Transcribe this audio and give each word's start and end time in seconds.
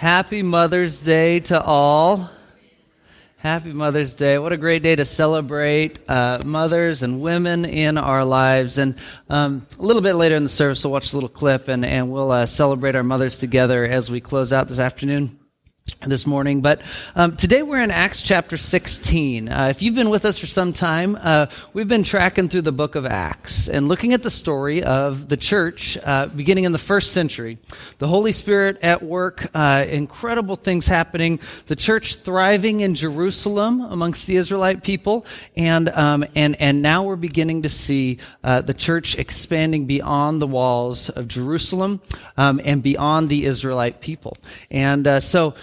Happy 0.00 0.42
Mother's 0.42 1.02
Day 1.02 1.40
to 1.40 1.62
all. 1.62 2.30
Happy 3.36 3.70
Mother's 3.70 4.14
Day. 4.14 4.38
What 4.38 4.50
a 4.50 4.56
great 4.56 4.82
day 4.82 4.96
to 4.96 5.04
celebrate 5.04 5.98
uh, 6.08 6.40
mothers 6.42 7.02
and 7.02 7.20
women 7.20 7.66
in 7.66 7.98
our 7.98 8.24
lives. 8.24 8.78
And 8.78 8.94
um, 9.28 9.66
a 9.78 9.82
little 9.82 10.00
bit 10.00 10.14
later 10.14 10.36
in 10.36 10.42
the 10.42 10.48
service, 10.48 10.82
we'll 10.82 10.92
watch 10.94 11.12
a 11.12 11.16
little 11.16 11.28
clip 11.28 11.68
and, 11.68 11.84
and 11.84 12.10
we'll 12.10 12.30
uh, 12.30 12.46
celebrate 12.46 12.94
our 12.94 13.02
mothers 13.02 13.40
together 13.40 13.84
as 13.84 14.10
we 14.10 14.22
close 14.22 14.54
out 14.54 14.68
this 14.68 14.78
afternoon 14.78 15.38
this 16.06 16.26
morning. 16.26 16.60
But 16.60 16.82
um, 17.14 17.36
today 17.36 17.62
we're 17.62 17.82
in 17.82 17.90
Acts 17.90 18.22
chapter 18.22 18.56
16. 18.56 19.48
Uh, 19.48 19.68
if 19.68 19.82
you've 19.82 19.94
been 19.94 20.10
with 20.10 20.24
us 20.24 20.38
for 20.38 20.46
some 20.46 20.72
time, 20.72 21.16
uh, 21.20 21.46
we've 21.72 21.88
been 21.88 22.02
tracking 22.02 22.48
through 22.48 22.62
the 22.62 22.72
book 22.72 22.94
of 22.94 23.06
Acts 23.06 23.68
and 23.68 23.88
looking 23.88 24.12
at 24.12 24.22
the 24.22 24.30
story 24.30 24.82
of 24.82 25.28
the 25.28 25.36
church 25.36 25.98
uh, 26.04 26.26
beginning 26.26 26.64
in 26.64 26.72
the 26.72 26.78
first 26.78 27.12
century. 27.12 27.58
The 27.98 28.06
Holy 28.06 28.32
Spirit 28.32 28.78
at 28.82 29.02
work, 29.02 29.48
uh, 29.54 29.84
incredible 29.88 30.56
things 30.56 30.86
happening, 30.86 31.40
the 31.66 31.76
church 31.76 32.16
thriving 32.16 32.80
in 32.80 32.94
Jerusalem 32.94 33.80
amongst 33.80 34.26
the 34.26 34.36
Israelite 34.36 34.82
people, 34.82 35.26
and, 35.56 35.88
um, 35.90 36.24
and, 36.34 36.60
and 36.60 36.82
now 36.82 37.02
we're 37.02 37.16
beginning 37.16 37.62
to 37.62 37.68
see 37.68 38.18
uh, 38.44 38.60
the 38.60 38.74
church 38.74 39.18
expanding 39.18 39.86
beyond 39.86 40.40
the 40.40 40.46
walls 40.46 41.08
of 41.08 41.28
Jerusalem 41.28 42.00
um, 42.36 42.60
and 42.64 42.82
beyond 42.82 43.28
the 43.28 43.44
Israelite 43.44 44.00
people. 44.00 44.36
And 44.70 45.06
uh, 45.06 45.20
so, 45.20 45.54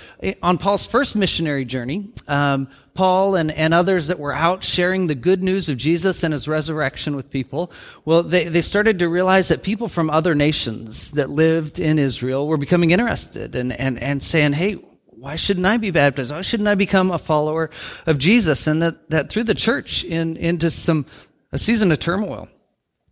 on 0.41 0.57
Paul's 0.57 0.85
first 0.85 1.15
missionary 1.15 1.65
journey, 1.65 2.09
um, 2.27 2.69
Paul 2.93 3.35
and, 3.35 3.51
and 3.51 3.73
others 3.73 4.07
that 4.07 4.17
were 4.17 4.33
out 4.33 4.63
sharing 4.63 5.05
the 5.05 5.15
good 5.15 5.43
news 5.43 5.69
of 5.69 5.77
Jesus 5.77 6.23
and 6.23 6.33
his 6.33 6.47
resurrection 6.47 7.15
with 7.15 7.29
people, 7.29 7.71
well, 8.03 8.23
they, 8.23 8.47
they 8.47 8.61
started 8.61 8.99
to 8.99 9.09
realize 9.09 9.49
that 9.49 9.61
people 9.61 9.87
from 9.87 10.09
other 10.09 10.33
nations 10.33 11.11
that 11.11 11.29
lived 11.29 11.79
in 11.79 11.99
Israel 11.99 12.47
were 12.47 12.57
becoming 12.57 12.91
interested 12.91 13.53
and, 13.53 13.71
and, 13.71 14.01
and 14.01 14.23
saying, 14.23 14.53
hey, 14.53 14.73
why 15.05 15.35
shouldn't 15.35 15.65
I 15.65 15.77
be 15.77 15.91
baptized? 15.91 16.31
Why 16.31 16.41
shouldn't 16.41 16.69
I 16.69 16.75
become 16.75 17.11
a 17.11 17.17
follower 17.19 17.69
of 18.05 18.17
Jesus? 18.17 18.65
And 18.67 18.81
that, 18.81 19.09
that 19.09 19.29
threw 19.29 19.43
the 19.43 19.55
church 19.55 20.03
in, 20.03 20.37
into 20.37 20.71
some, 20.71 21.05
a 21.51 21.57
season 21.57 21.91
of 21.91 21.99
turmoil 21.99 22.47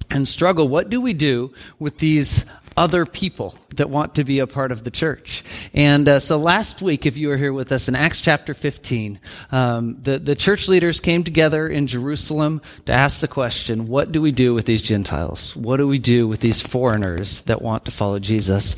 and 0.09 0.27
struggle. 0.27 0.67
What 0.67 0.89
do 0.89 1.02
we 1.02 1.13
do 1.13 1.53
with 1.80 1.97
these 1.99 2.45
other 2.77 3.05
people 3.05 3.55
that 3.75 3.89
want 3.89 4.15
to 4.15 4.23
be 4.23 4.39
a 4.39 4.47
part 4.47 4.71
of 4.71 4.83
the 4.83 4.91
church. 4.91 5.43
And 5.73 6.07
uh, 6.07 6.19
so 6.19 6.37
last 6.37 6.81
week, 6.81 7.05
if 7.05 7.17
you 7.17 7.29
were 7.29 7.37
here 7.37 7.53
with 7.53 7.71
us 7.71 7.87
in 7.87 7.95
Acts 7.95 8.21
chapter 8.21 8.53
15, 8.53 9.19
um, 9.51 10.01
the, 10.01 10.19
the 10.19 10.35
church 10.35 10.67
leaders 10.67 10.99
came 10.99 11.23
together 11.23 11.67
in 11.67 11.87
Jerusalem 11.87 12.61
to 12.85 12.93
ask 12.93 13.21
the 13.21 13.27
question, 13.27 13.87
what 13.87 14.11
do 14.11 14.21
we 14.21 14.31
do 14.31 14.53
with 14.53 14.65
these 14.65 14.81
Gentiles? 14.81 15.55
What 15.55 15.77
do 15.77 15.87
we 15.87 15.99
do 15.99 16.27
with 16.27 16.39
these 16.39 16.61
foreigners 16.61 17.41
that 17.41 17.61
want 17.61 17.85
to 17.85 17.91
follow 17.91 18.19
Jesus? 18.19 18.75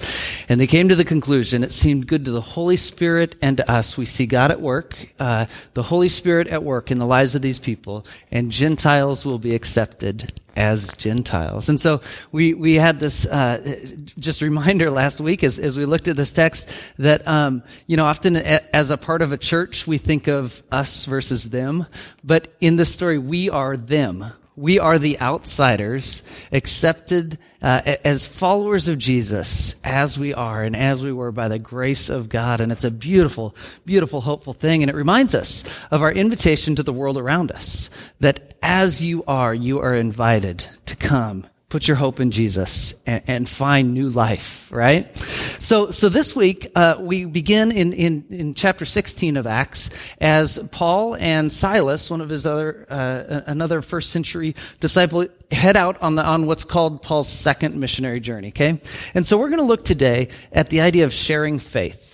And 0.50 0.60
they 0.60 0.68
came 0.68 0.90
to 0.90 0.96
the 0.96 1.06
conclusion, 1.06 1.64
it 1.64 1.72
seemed 1.72 2.08
good 2.08 2.26
to 2.26 2.32
the 2.32 2.42
Holy 2.42 2.78
Spirit 2.78 3.36
and 3.42 3.58
to 3.58 3.72
us. 3.72 3.98
We 3.98 4.06
see 4.06 4.26
God 4.26 4.52
at 4.52 4.62
work, 4.62 4.96
uh, 5.20 5.46
the 5.74 5.84
Holy 5.84 6.10
Spirit 6.10 6.48
at 6.48 6.64
work 6.64 6.92
in 6.92 7.00
the 7.00 7.06
lives 7.06 7.36
of 7.36 7.42
these 7.42 7.60
people, 7.60 8.06
and 8.32 8.52
Gentiles 8.52 9.26
will 9.26 9.40
be 9.40 9.56
accepted 9.56 10.32
as 10.58 10.92
Gentiles. 10.98 11.70
And 11.70 11.80
so 11.80 12.02
we, 12.32 12.54
we 12.54 12.76
had 12.76 13.00
this, 13.00 13.26
uh, 13.26 13.80
just 14.20 14.42
reminder 14.42 14.90
last 14.92 15.22
week 15.22 15.44
as, 15.44 15.60
as 15.60 15.78
we 15.78 15.86
looked 15.86 16.08
at 16.08 16.18
this 16.18 16.34
text 16.34 16.70
that, 16.98 17.26
um, 17.28 17.64
you 17.86 17.96
know, 17.96 18.06
often 18.06 18.36
as 18.36 18.92
a 18.92 18.98
part 18.98 19.22
of 19.22 19.32
a 19.32 19.38
church, 19.38 19.88
we 19.88 19.98
think 19.98 20.28
of 20.28 20.64
us 20.72 21.06
versus 21.06 21.50
them. 21.50 21.86
But 22.24 22.48
in 22.60 22.76
this 22.76 22.94
story, 22.94 23.20
we 23.20 23.50
are 23.50 23.78
them. 23.78 24.26
We 24.58 24.80
are 24.80 24.98
the 24.98 25.22
outsiders 25.22 26.24
accepted 26.52 27.38
uh, 27.62 27.96
as 28.04 28.26
followers 28.26 28.88
of 28.88 28.98
Jesus 28.98 29.80
as 29.84 30.18
we 30.18 30.34
are 30.34 30.64
and 30.64 30.76
as 30.76 31.04
we 31.04 31.14
were 31.14 31.32
by 31.32 31.48
the 31.48 31.60
grace 31.60 32.10
of 32.10 32.28
God. 32.28 32.60
And 32.60 32.72
it's 32.72 32.84
a 32.84 32.90
beautiful, 32.90 33.56
beautiful, 33.86 34.20
hopeful 34.20 34.54
thing. 34.54 34.82
And 34.82 34.90
it 34.90 34.96
reminds 34.96 35.36
us 35.36 35.64
of 35.92 36.02
our 36.02 36.12
invitation 36.12 36.76
to 36.76 36.84
the 36.84 36.92
world 36.92 37.18
around 37.18 37.52
us 37.52 37.92
that 38.20 38.58
as 38.64 39.04
you 39.04 39.24
are, 39.28 39.54
you 39.54 39.80
are 39.80 39.96
invited 39.96 40.66
to 40.88 40.96
come 40.96 41.46
put 41.70 41.86
your 41.86 41.98
hope 41.98 42.22
in 42.22 42.32
Jesus 42.32 42.94
and, 43.06 43.24
and, 43.28 43.50
find 43.50 43.94
new 43.94 44.08
life, 44.08 44.72
right? 44.72 45.16
So, 45.18 45.92
so 45.92 46.08
this 46.08 46.34
week, 46.34 46.72
uh, 46.76 46.96
we 46.98 47.26
begin 47.26 47.74
in, 47.74 47.92
in, 47.92 48.26
in 48.30 48.54
chapter 48.54 48.86
16 48.86 49.36
of 49.36 49.46
Acts 49.46 49.90
as 50.22 50.60
Paul 50.72 51.16
and 51.16 51.52
Silas, 51.52 52.10
one 52.10 52.22
of 52.22 52.30
his 52.30 52.46
other, 52.46 52.86
uh, 52.90 53.42
another 53.48 53.82
first 53.82 54.12
century 54.12 54.56
disciple, 54.80 55.26
head 55.52 55.76
out 55.76 56.02
on 56.02 56.16
the, 56.16 56.24
on 56.24 56.46
what's 56.46 56.64
called 56.64 57.02
Paul's 57.02 57.28
second 57.28 57.76
missionary 57.76 58.22
journey, 58.22 58.50
okay? 58.50 58.80
And 59.14 59.28
so 59.28 59.38
we're 59.38 59.50
going 59.50 59.60
to 59.60 59.66
look 59.66 59.84
today 59.84 60.30
at 60.54 60.70
the 60.70 60.80
idea 60.80 61.04
of 61.04 61.12
sharing 61.12 61.60
faith 61.60 62.07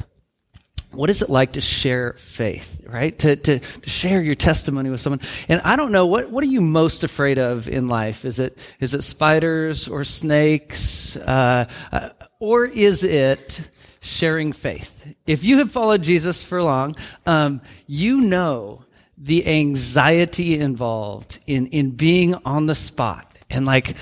what 0.94 1.10
is 1.10 1.22
it 1.22 1.30
like 1.30 1.54
to 1.54 1.62
share 1.62 2.14
faith, 2.14 2.82
right? 2.88 3.18
To, 3.20 3.36
to, 3.36 3.60
to, 3.60 3.90
share 3.90 4.22
your 4.22 4.36
testimony 4.36 4.90
with 4.90 5.02
someone. 5.02 5.22
And 5.50 5.62
I 5.62 5.76
don't 5.76 5.92
know, 5.92 6.06
what, 6.06 6.30
what 6.30 6.44
are 6.44 6.48
you 6.48 6.62
most 6.62 7.04
afraid 7.04 7.40
of 7.40 7.68
in 7.68 7.88
life? 7.88 8.26
Is 8.26 8.40
it, 8.40 8.58
is 8.80 8.94
it 8.94 9.02
spiders 9.04 9.88
or 9.88 10.04
snakes? 10.04 11.16
Uh, 11.18 11.66
uh, 11.92 12.10
or 12.40 12.66
is 12.66 13.04
it 13.04 13.68
sharing 14.02 14.54
faith? 14.54 15.16
If 15.26 15.44
you 15.44 15.60
have 15.60 15.72
followed 15.72 16.04
Jesus 16.04 16.44
for 16.44 16.62
long, 16.62 16.96
um, 17.26 17.62
you 17.88 18.18
know 18.22 18.86
the 19.18 19.48
anxiety 19.48 20.60
involved 20.60 21.40
in, 21.48 21.68
in 21.68 21.92
being 21.92 22.36
on 22.46 22.66
the 22.66 22.76
spot. 22.76 23.38
And 23.50 23.66
like, 23.66 23.96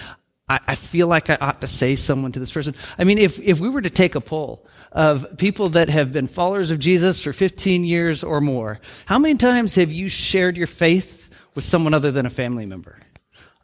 I, 0.51 0.59
I 0.67 0.75
feel 0.75 1.07
like 1.07 1.29
I 1.29 1.37
ought 1.39 1.61
to 1.61 1.67
say 1.67 1.95
someone 1.95 2.33
to 2.33 2.39
this 2.39 2.51
person. 2.51 2.75
I 2.97 3.05
mean, 3.05 3.17
if, 3.17 3.39
if 3.39 3.59
we 3.59 3.69
were 3.69 3.81
to 3.81 3.89
take 3.89 4.15
a 4.15 4.21
poll, 4.21 4.65
of 4.91 5.37
people 5.37 5.69
that 5.69 5.87
have 5.87 6.11
been 6.11 6.27
followers 6.27 6.69
of 6.71 6.79
Jesus 6.79 7.21
for 7.21 7.31
15 7.31 7.85
years 7.85 8.23
or 8.23 8.41
more, 8.41 8.81
how 9.05 9.17
many 9.17 9.35
times 9.35 9.75
have 9.75 9.91
you 9.91 10.09
shared 10.09 10.57
your 10.57 10.67
faith 10.67 11.29
with 11.55 11.63
someone 11.63 11.93
other 11.93 12.11
than 12.11 12.25
a 12.25 12.29
family 12.29 12.65
member? 12.65 12.97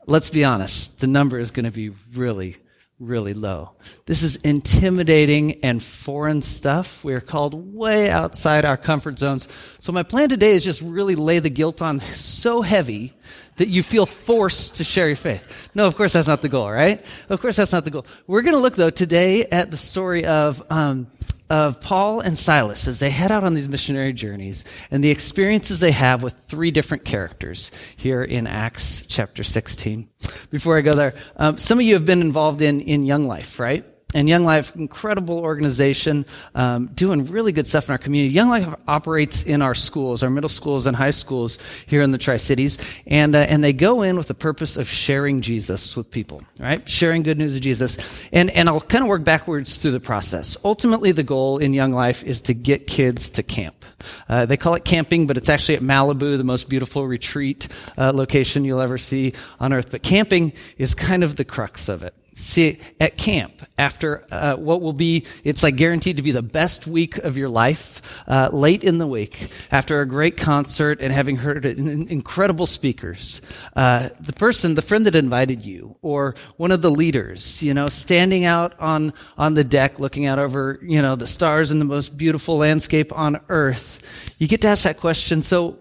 Let's 0.05 0.29
be 0.29 0.45
honest, 0.45 1.01
the 1.01 1.07
number 1.07 1.37
is 1.37 1.51
going 1.51 1.65
to 1.65 1.71
be 1.71 1.89
really, 2.13 2.55
really 2.99 3.33
low. 3.33 3.71
This 4.05 4.23
is 4.23 4.37
intimidating 4.37 5.63
and 5.63 5.81
foreign 5.81 6.41
stuff. 6.41 7.03
We 7.03 7.13
are 7.13 7.21
called 7.21 7.53
way 7.75 8.09
outside 8.09 8.65
our 8.65 8.77
comfort 8.77 9.19
zones. 9.19 9.47
So 9.79 9.91
my 9.91 10.03
plan 10.03 10.29
today 10.29 10.55
is 10.55 10.63
just 10.63 10.81
really 10.81 11.15
lay 11.15 11.39
the 11.39 11.51
guilt 11.51 11.81
on 11.81 11.99
so 11.99 12.61
heavy 12.61 13.13
that 13.57 13.67
you 13.67 13.83
feel 13.83 14.07
forced 14.07 14.77
to 14.77 14.83
share 14.83 15.07
your 15.07 15.15
faith. 15.15 15.69
No, 15.75 15.85
of 15.85 15.95
course 15.95 16.13
that's 16.13 16.27
not 16.27 16.41
the 16.41 16.49
goal, 16.49 16.71
right? 16.71 17.05
Of 17.29 17.39
course 17.39 17.57
that's 17.57 17.71
not 17.71 17.85
the 17.85 17.91
goal. 17.91 18.05
We're 18.25 18.41
going 18.41 18.55
to 18.55 18.61
look 18.61 18.75
though 18.75 18.89
today 18.89 19.45
at 19.45 19.69
the 19.69 19.77
story 19.77 20.25
of 20.25 20.63
um, 20.71 21.07
of 21.49 21.81
Paul 21.81 22.19
and 22.19 22.37
Silas 22.37 22.87
as 22.87 22.99
they 22.99 23.09
head 23.09 23.31
out 23.31 23.43
on 23.43 23.53
these 23.53 23.69
missionary 23.69 24.13
journeys 24.13 24.65
and 24.91 25.03
the 25.03 25.11
experiences 25.11 25.79
they 25.79 25.91
have 25.91 26.23
with 26.23 26.35
three 26.47 26.71
different 26.71 27.05
characters 27.05 27.71
here 27.95 28.23
in 28.23 28.47
Acts 28.47 29.05
chapter 29.07 29.43
16. 29.43 30.09
Before 30.51 30.77
I 30.77 30.81
go 30.81 30.93
there, 30.93 31.13
um, 31.37 31.57
some 31.57 31.79
of 31.79 31.85
you 31.85 31.93
have 31.93 32.05
been 32.05 32.21
involved 32.21 32.61
in 32.61 32.81
in 32.81 33.03
Young 33.03 33.27
Life, 33.27 33.59
right? 33.59 33.85
And 34.13 34.29
Young 34.29 34.45
Life, 34.45 34.73
incredible 34.73 35.39
organization, 35.39 36.25
um, 36.55 36.87
doing 36.87 37.25
really 37.25 37.51
good 37.51 37.67
stuff 37.67 37.89
in 37.89 37.91
our 37.91 37.97
community. 37.97 38.33
Young 38.33 38.47
Life 38.47 38.73
operates 38.87 39.43
in 39.43 39.61
our 39.61 39.75
schools, 39.75 40.23
our 40.23 40.29
middle 40.29 40.49
schools 40.49 40.87
and 40.87 40.95
high 40.95 41.11
schools 41.11 41.59
here 41.87 42.01
in 42.01 42.11
the 42.11 42.17
Tri 42.17 42.37
Cities, 42.37 42.77
and 43.05 43.35
uh, 43.35 43.39
and 43.39 43.61
they 43.61 43.73
go 43.73 44.03
in 44.03 44.15
with 44.15 44.29
the 44.29 44.33
purpose 44.33 44.77
of 44.77 44.87
sharing 44.87 45.41
Jesus 45.41 45.97
with 45.97 46.09
people, 46.09 46.41
right? 46.57 46.87
Sharing 46.89 47.21
good 47.21 47.37
news 47.37 47.57
of 47.57 47.61
Jesus, 47.61 48.25
and 48.31 48.49
and 48.51 48.69
I'll 48.69 48.79
kind 48.79 49.03
of 49.03 49.09
work 49.09 49.25
backwards 49.25 49.75
through 49.75 49.91
the 49.91 49.99
process. 49.99 50.55
Ultimately, 50.63 51.11
the 51.11 51.23
goal 51.23 51.57
in 51.57 51.73
Young 51.73 51.91
Life 51.91 52.23
is 52.23 52.41
to 52.43 52.53
get 52.53 52.87
kids 52.87 53.29
to 53.31 53.43
camp. 53.43 53.83
Uh, 54.29 54.45
they 54.45 54.55
call 54.55 54.75
it 54.75 54.85
camping, 54.85 55.27
but 55.27 55.35
it's 55.35 55.49
actually 55.49 55.75
at 55.75 55.81
Malibu, 55.81 56.37
the 56.37 56.45
most 56.45 56.69
beautiful 56.69 57.05
retreat 57.05 57.67
uh, 57.97 58.13
location 58.13 58.63
you'll 58.63 58.79
ever 58.79 58.97
see 58.97 59.33
on 59.59 59.73
earth. 59.73 59.91
But 59.91 60.01
camping 60.01 60.53
is 60.77 60.95
kind 60.95 61.25
of 61.25 61.35
the 61.35 61.43
crux 61.43 61.89
of 61.89 62.03
it 62.03 62.13
see 62.37 62.79
at 62.99 63.17
camp 63.17 63.61
after 63.77 64.25
uh, 64.31 64.55
what 64.55 64.81
will 64.81 64.93
be 64.93 65.25
it's 65.43 65.63
like 65.63 65.75
guaranteed 65.75 66.17
to 66.17 66.23
be 66.23 66.31
the 66.31 66.41
best 66.41 66.87
week 66.87 67.17
of 67.17 67.37
your 67.37 67.49
life 67.49 68.21
uh, 68.27 68.49
late 68.53 68.83
in 68.83 68.97
the 68.97 69.07
week 69.07 69.49
after 69.71 70.01
a 70.01 70.05
great 70.05 70.37
concert 70.37 71.01
and 71.01 71.11
having 71.11 71.35
heard 71.35 71.65
incredible 71.65 72.65
speakers. 72.65 73.41
Uh, 73.75 74.09
the 74.19 74.33
person 74.33 74.75
the 74.75 74.81
friend 74.81 75.05
that 75.05 75.15
invited 75.15 75.65
you 75.65 75.95
or 76.01 76.35
one 76.57 76.71
of 76.71 76.81
the 76.81 76.91
leaders 76.91 77.61
you 77.61 77.73
know 77.73 77.89
standing 77.89 78.45
out 78.45 78.79
on 78.79 79.13
on 79.37 79.53
the 79.53 79.63
deck 79.63 79.99
looking 79.99 80.25
out 80.25 80.39
over 80.39 80.79
you 80.81 81.01
know 81.01 81.15
the 81.15 81.27
stars 81.27 81.71
and 81.71 81.81
the 81.81 81.85
most 81.85 82.17
beautiful 82.17 82.57
landscape 82.57 83.11
on 83.17 83.39
earth 83.49 84.33
you 84.37 84.47
get 84.47 84.61
to 84.61 84.67
ask 84.67 84.83
that 84.83 84.97
question 84.97 85.41
so 85.41 85.77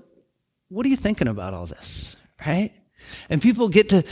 what 0.69 0.85
are 0.85 0.89
you 0.89 0.97
thinking 0.97 1.29
about 1.29 1.55
all 1.55 1.67
this? 1.67 2.17
Right? 2.45 2.73
And 3.31 3.41
people 3.41 3.69
get 3.69 3.91
to, 3.91 4.05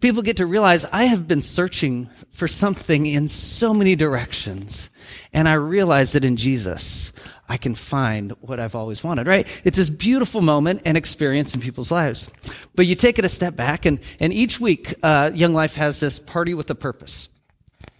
people 0.00 0.22
get 0.22 0.38
to 0.38 0.46
realize 0.46 0.84
I 0.86 1.04
have 1.04 1.28
been 1.28 1.42
searching 1.42 2.08
for 2.30 2.48
something 2.48 3.06
in 3.06 3.28
so 3.28 3.72
many 3.72 3.96
directions. 3.96 4.90
And 5.32 5.48
I 5.48 5.54
realize 5.54 6.12
that 6.12 6.24
in 6.24 6.36
Jesus, 6.36 7.12
I 7.48 7.56
can 7.56 7.74
find 7.74 8.32
what 8.40 8.58
I've 8.60 8.74
always 8.74 9.04
wanted, 9.04 9.26
right? 9.26 9.46
It's 9.64 9.76
this 9.76 9.90
beautiful 9.90 10.40
moment 10.40 10.82
and 10.84 10.96
experience 10.96 11.54
in 11.54 11.60
people's 11.60 11.90
lives. 11.90 12.30
But 12.74 12.86
you 12.86 12.94
take 12.94 13.18
it 13.18 13.24
a 13.24 13.28
step 13.28 13.56
back 13.56 13.84
and, 13.84 14.00
and 14.20 14.32
each 14.32 14.60
week, 14.60 14.94
uh, 15.02 15.30
Young 15.34 15.54
Life 15.54 15.74
has 15.76 16.00
this 16.00 16.18
party 16.18 16.54
with 16.54 16.70
a 16.70 16.74
purpose. 16.74 17.28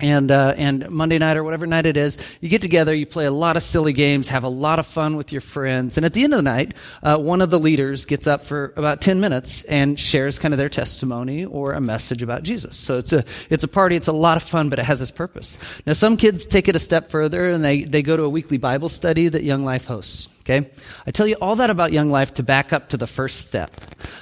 And 0.01 0.31
uh, 0.31 0.55
and 0.57 0.91
Monday 0.91 1.19
night 1.19 1.37
or 1.37 1.45
whatever 1.45 1.67
night 1.67 1.87
it 1.87 1.97
is, 1.97 2.19
you 2.41 2.49
get 2.49 2.63
together, 2.63 2.95
you 2.95 3.07
play 3.07 3.27
a 3.27 3.31
lot 3.31 3.57
of 3.57 3.63
silly 3.63 3.93
games, 3.93 4.29
have 4.29 4.45
a 4.45 4.49
lot 4.49 4.79
of 4.79 4.87
fun 4.87 5.17
with 5.17 5.33
your 5.33 5.41
friends, 5.41 5.97
and 5.97 6.05
at 6.05 6.13
the 6.13 6.25
end 6.25 6.33
of 6.33 6.39
the 6.39 6.43
night, 6.43 6.75
uh, 7.03 7.17
one 7.17 7.41
of 7.41 7.51
the 7.51 7.59
leaders 7.59 8.05
gets 8.05 8.27
up 8.27 8.45
for 8.45 8.73
about 8.77 9.01
ten 9.01 9.21
minutes 9.21 9.63
and 9.65 9.99
shares 9.99 10.39
kind 10.39 10.53
of 10.53 10.59
their 10.59 10.69
testimony 10.69 11.45
or 11.45 11.73
a 11.73 11.81
message 11.81 12.23
about 12.23 12.43
Jesus. 12.43 12.77
So 12.77 12.99
it's 12.99 13.13
a 13.13 13.25
it's 13.51 13.65
a 13.65 13.69
party, 13.69 13.97
it's 13.97 14.09
a 14.09 14.13
lot 14.13 14.37
of 14.37 14.43
fun, 14.43 14.69
but 14.69 14.79
it 14.79 14.85
has 14.85 15.01
its 15.01 15.11
purpose. 15.11 15.59
Now 15.87 15.93
some 15.93 16.17
kids 16.17 16.45
take 16.47 16.69
it 16.69 16.77
a 16.77 16.81
step 16.81 17.09
further 17.09 17.51
and 17.51 17.63
they 17.63 17.85
they 17.85 18.03
go 18.03 18.17
to 18.17 18.25
a 18.25 18.29
weekly 18.29 18.59
Bible 18.59 18.89
study 18.89 19.29
that 19.29 19.45
Young 19.45 19.65
Life 19.65 19.87
hosts. 19.87 20.34
Okay? 20.45 20.71
I 21.07 21.11
tell 21.11 21.27
you 21.27 21.37
all 21.41 21.57
that 21.57 21.71
about 21.71 21.93
Young 21.93 22.11
Life 22.11 22.35
to 22.35 22.43
back 22.43 22.73
up 22.73 22.91
to 22.91 22.99
the 22.99 23.07
first 23.07 23.47
step. 23.47 23.81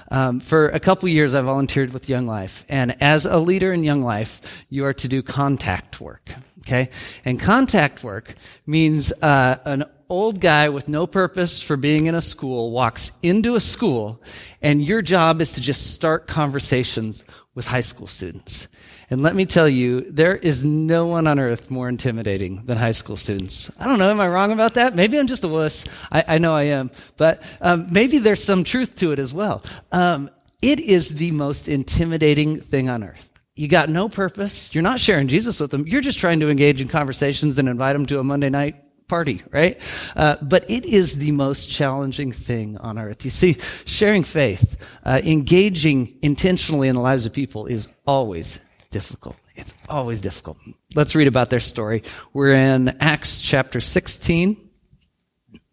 Um, 0.09 0.39
for 0.39 0.69
a 0.69 0.79
couple 0.79 1.09
years, 1.09 1.35
I 1.35 1.41
volunteered 1.41 1.93
with 1.93 2.09
Young 2.09 2.29
Life. 2.29 2.65
And 2.69 2.97
as 3.03 3.27
a 3.27 3.39
leader 3.39 3.73
in 3.73 3.83
Young 3.83 4.03
Life, 4.03 4.65
you 4.69 4.85
are 4.85 4.95
to 4.95 5.09
do 5.09 5.23
contact 5.23 6.01
work. 6.01 6.33
Okay? 6.61 6.91
And 7.25 7.41
contact 7.41 8.05
work 8.05 8.37
means 8.67 9.13
uh, 9.21 9.57
an 9.65 9.85
old 10.09 10.41
guy 10.41 10.69
with 10.69 10.89
no 10.89 11.09
purpose 11.09 11.61
for 11.61 11.77
being 11.77 12.07
in 12.07 12.15
a 12.15 12.21
school 12.21 12.71
walks 12.71 13.11
into 13.23 13.57
a 13.57 13.61
school, 13.61 14.23
and 14.61 14.81
your 14.81 15.03
job 15.03 15.41
is 15.41 15.55
to 15.55 15.61
just 15.61 15.93
start 15.95 16.29
conversations 16.29 17.25
with 17.55 17.67
high 17.67 17.81
school 17.81 18.07
students. 18.07 18.69
And 19.13 19.23
let 19.23 19.37
me 19.37 19.45
tell 19.45 19.69
you, 19.69 20.11
there 20.11 20.35
is 20.35 20.65
no 20.65 21.07
one 21.07 21.27
on 21.27 21.39
earth 21.39 21.71
more 21.71 21.87
intimidating 21.87 22.65
than 22.65 22.79
high 22.79 22.93
school 22.93 23.17
students. 23.17 23.71
I 23.79 23.87
don't 23.87 23.99
know, 23.99 24.09
am 24.09 24.19
I 24.21 24.27
wrong 24.27 24.53
about 24.53 24.73
that? 24.75 24.95
Maybe 24.95 25.19
I'm 25.19 25.27
just 25.27 25.45
a 25.45 25.49
wuss. 25.49 25.87
I, 26.11 26.25
I 26.27 26.39
know 26.39 26.55
I 26.55 26.63
am. 26.63 26.91
But 27.19 27.43
um, 27.61 27.89
maybe 27.91 28.17
there's 28.17 28.43
some 28.43 28.65
truth 28.65 28.97
to 28.97 29.13
it 29.13 29.19
as 29.19 29.35
well. 29.35 29.65
Um, 29.93 30.31
it 30.63 30.81
is 30.81 31.11
the 31.11 31.31
most 31.33 31.69
intimidating 31.69 32.63
thing 32.63 32.89
on 32.89 33.05
earth. 33.05 33.31
You 33.55 33.69
got 33.69 33.91
no 33.91 34.09
purpose. 34.09 34.75
You're 34.75 34.81
not 34.81 34.99
sharing 34.99 35.29
Jesus 35.29 35.61
with 35.61 35.73
them. 35.73 35.87
You're 35.87 36.01
just 36.01 36.19
trying 36.19 36.41
to 36.41 36.49
engage 36.49 36.81
in 36.81 36.89
conversations 36.89 37.59
and 37.59 37.69
invite 37.69 37.95
them 37.95 38.07
to 38.07 38.19
a 38.19 38.25
Monday 38.25 38.49
night 38.49 38.77
party, 39.09 39.43
right? 39.51 39.79
Uh, 40.17 40.37
but 40.41 40.71
it 40.71 40.87
is 40.87 41.17
the 41.17 41.33
most 41.33 41.69
challenging 41.69 42.33
thing 42.33 42.79
on 42.79 42.99
earth. 42.99 43.27
You 43.27 43.31
see, 43.31 43.59
sharing 43.85 44.23
faith, 44.23 44.83
uh, 45.05 45.21
engaging 45.23 46.17
intentionally 46.23 46.89
in 46.89 46.95
the 46.95 47.03
lives 47.03 47.27
of 47.27 47.35
people 47.35 47.67
is 47.67 47.89
always 48.07 48.59
difficult. 48.93 49.37
It's 49.57 49.75
always 49.89 50.21
difficult. 50.21 50.59
Let's 50.95 51.17
read 51.17 51.27
about 51.27 51.51
their 51.51 51.61
story. 51.61 52.05
We're 52.33 52.55
in 52.55 52.91
Acts 53.01 53.41
chapter 53.41 53.81
16. 53.81 54.57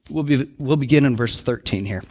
We'll, 0.10 0.24
be, 0.24 0.52
we'll 0.58 0.78
begin 0.78 1.06
in 1.06 1.16
verse 1.16 1.40
13 1.40 1.86
here. 1.86 2.02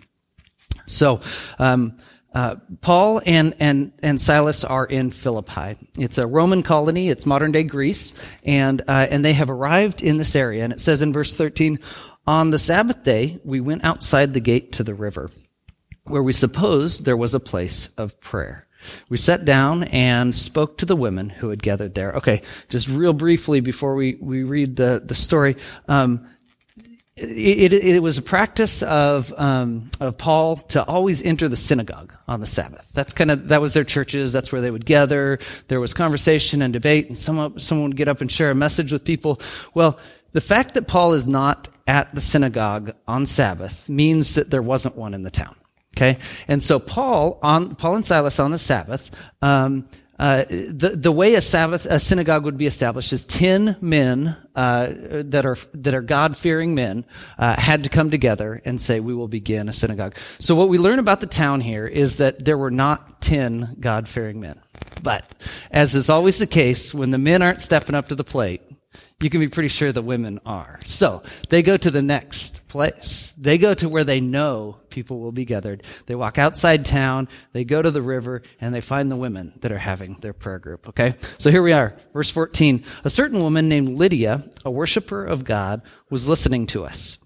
So, 0.86 1.20
um, 1.58 1.98
uh, 2.32 2.56
Paul 2.82 3.20
and, 3.26 3.54
and, 3.58 3.92
and 4.00 4.20
Silas 4.20 4.62
are 4.62 4.86
in 4.86 5.10
Philippi. 5.10 5.76
It's 5.98 6.18
a 6.18 6.26
Roman 6.26 6.62
colony. 6.62 7.08
It's 7.08 7.26
modern 7.26 7.50
day 7.50 7.64
Greece. 7.64 8.12
And, 8.44 8.82
uh, 8.86 9.08
and 9.10 9.24
they 9.24 9.32
have 9.32 9.50
arrived 9.50 10.02
in 10.02 10.18
this 10.18 10.36
area. 10.36 10.62
And 10.62 10.72
it 10.72 10.80
says 10.80 11.02
in 11.02 11.12
verse 11.12 11.34
13, 11.34 11.80
on 12.26 12.50
the 12.50 12.58
Sabbath 12.58 13.02
day, 13.02 13.40
we 13.44 13.60
went 13.60 13.84
outside 13.84 14.34
the 14.34 14.40
gate 14.40 14.74
to 14.74 14.84
the 14.84 14.94
river 14.94 15.30
where 16.04 16.22
we 16.22 16.32
supposed 16.32 17.04
there 17.04 17.16
was 17.16 17.34
a 17.34 17.40
place 17.40 17.88
of 17.96 18.20
prayer. 18.20 18.67
We 19.08 19.16
sat 19.16 19.44
down 19.44 19.84
and 19.84 20.34
spoke 20.34 20.78
to 20.78 20.86
the 20.86 20.96
women 20.96 21.28
who 21.28 21.50
had 21.50 21.62
gathered 21.62 21.94
there. 21.94 22.12
Okay, 22.14 22.42
just 22.68 22.88
real 22.88 23.12
briefly 23.12 23.60
before 23.60 23.94
we, 23.94 24.16
we 24.20 24.42
read 24.44 24.76
the, 24.76 25.02
the 25.04 25.14
story. 25.14 25.56
Um, 25.88 26.28
it, 27.20 27.72
it, 27.72 27.84
it, 27.96 28.02
was 28.02 28.16
a 28.18 28.22
practice 28.22 28.82
of, 28.84 29.32
um, 29.36 29.90
of 29.98 30.16
Paul 30.18 30.56
to 30.56 30.84
always 30.84 31.22
enter 31.22 31.48
the 31.48 31.56
synagogue 31.56 32.12
on 32.28 32.38
the 32.38 32.46
Sabbath. 32.46 32.90
That's 32.94 33.12
kind 33.12 33.30
of, 33.30 33.48
that 33.48 33.60
was 33.60 33.74
their 33.74 33.84
churches. 33.84 34.32
That's 34.32 34.52
where 34.52 34.60
they 34.60 34.70
would 34.70 34.86
gather. 34.86 35.38
There 35.66 35.80
was 35.80 35.94
conversation 35.94 36.62
and 36.62 36.72
debate 36.72 37.08
and 37.08 37.18
someone, 37.18 37.58
someone 37.58 37.90
would 37.90 37.96
get 37.96 38.06
up 38.06 38.20
and 38.20 38.30
share 38.30 38.50
a 38.50 38.54
message 38.54 38.92
with 38.92 39.04
people. 39.04 39.40
Well, 39.74 39.98
the 40.32 40.40
fact 40.40 40.74
that 40.74 40.86
Paul 40.86 41.14
is 41.14 41.26
not 41.26 41.68
at 41.88 42.14
the 42.14 42.20
synagogue 42.20 42.92
on 43.08 43.26
Sabbath 43.26 43.88
means 43.88 44.36
that 44.36 44.50
there 44.50 44.62
wasn't 44.62 44.96
one 44.96 45.14
in 45.14 45.22
the 45.22 45.30
town. 45.30 45.56
Okay, 45.98 46.18
and 46.46 46.62
so 46.62 46.78
Paul 46.78 47.40
on 47.42 47.74
Paul 47.74 47.96
and 47.96 48.06
Silas 48.06 48.38
on 48.38 48.52
the 48.52 48.58
Sabbath. 48.58 49.10
Um, 49.42 49.84
uh, 50.16 50.44
the 50.48 50.92
the 50.94 51.10
way 51.10 51.34
a 51.34 51.40
Sabbath 51.40 51.86
a 51.86 51.98
synagogue 51.98 52.44
would 52.44 52.56
be 52.56 52.66
established 52.66 53.12
is 53.12 53.24
ten 53.24 53.76
men 53.80 54.36
uh, 54.54 54.90
that 54.90 55.44
are 55.44 55.56
that 55.74 55.94
are 55.94 56.00
God 56.00 56.36
fearing 56.36 56.76
men 56.76 57.04
uh, 57.36 57.58
had 57.58 57.82
to 57.82 57.88
come 57.88 58.12
together 58.12 58.62
and 58.64 58.80
say 58.80 59.00
we 59.00 59.12
will 59.12 59.26
begin 59.26 59.68
a 59.68 59.72
synagogue. 59.72 60.16
So 60.38 60.54
what 60.54 60.68
we 60.68 60.78
learn 60.78 61.00
about 61.00 61.20
the 61.20 61.26
town 61.26 61.60
here 61.60 61.88
is 61.88 62.18
that 62.18 62.44
there 62.44 62.58
were 62.58 62.70
not 62.70 63.20
ten 63.20 63.76
God 63.80 64.08
fearing 64.08 64.38
men, 64.38 64.60
but 65.02 65.24
as 65.72 65.96
is 65.96 66.08
always 66.08 66.38
the 66.38 66.46
case, 66.46 66.94
when 66.94 67.10
the 67.10 67.18
men 67.18 67.42
aren't 67.42 67.60
stepping 67.60 67.96
up 67.96 68.06
to 68.08 68.14
the 68.14 68.22
plate, 68.22 68.62
you 69.20 69.30
can 69.30 69.40
be 69.40 69.48
pretty 69.48 69.68
sure 69.68 69.90
the 69.90 70.00
women 70.00 70.38
are. 70.46 70.78
So 70.86 71.24
they 71.48 71.62
go 71.62 71.76
to 71.76 71.90
the 71.90 72.02
next 72.02 72.68
place. 72.68 73.34
They 73.36 73.58
go 73.58 73.74
to 73.74 73.88
where 73.88 74.04
they 74.04 74.20
know 74.20 74.78
people 74.90 75.18
will 75.18 75.32
be 75.32 75.44
gathered. 75.44 75.82
They 76.06 76.14
walk 76.14 76.38
outside 76.38 76.84
town, 76.84 77.28
they 77.52 77.64
go 77.64 77.82
to 77.82 77.90
the 77.90 78.02
river, 78.02 78.42
and 78.60 78.72
they 78.72 78.80
find 78.80 79.10
the 79.10 79.16
women 79.16 79.54
that 79.60 79.72
are 79.72 79.78
having 79.78 80.14
their 80.14 80.32
prayer 80.32 80.60
group. 80.60 80.88
Okay? 80.90 81.14
So 81.38 81.50
here 81.50 81.62
we 81.62 81.72
are. 81.72 81.96
Verse 82.12 82.30
14. 82.30 82.84
A 83.02 83.10
certain 83.10 83.40
woman 83.40 83.68
named 83.68 83.98
Lydia, 83.98 84.44
a 84.64 84.70
worshiper 84.70 85.24
of 85.24 85.42
God, 85.42 85.82
was 86.10 86.28
listening 86.28 86.68
to 86.68 86.84
us. 86.84 87.18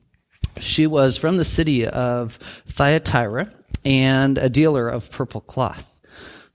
She 0.58 0.86
was 0.86 1.18
from 1.18 1.36
the 1.36 1.44
city 1.44 1.86
of 1.86 2.38
Thyatira 2.68 3.52
and 3.84 4.38
a 4.38 4.48
dealer 4.48 4.88
of 4.88 5.10
purple 5.10 5.42
cloth. 5.42 5.88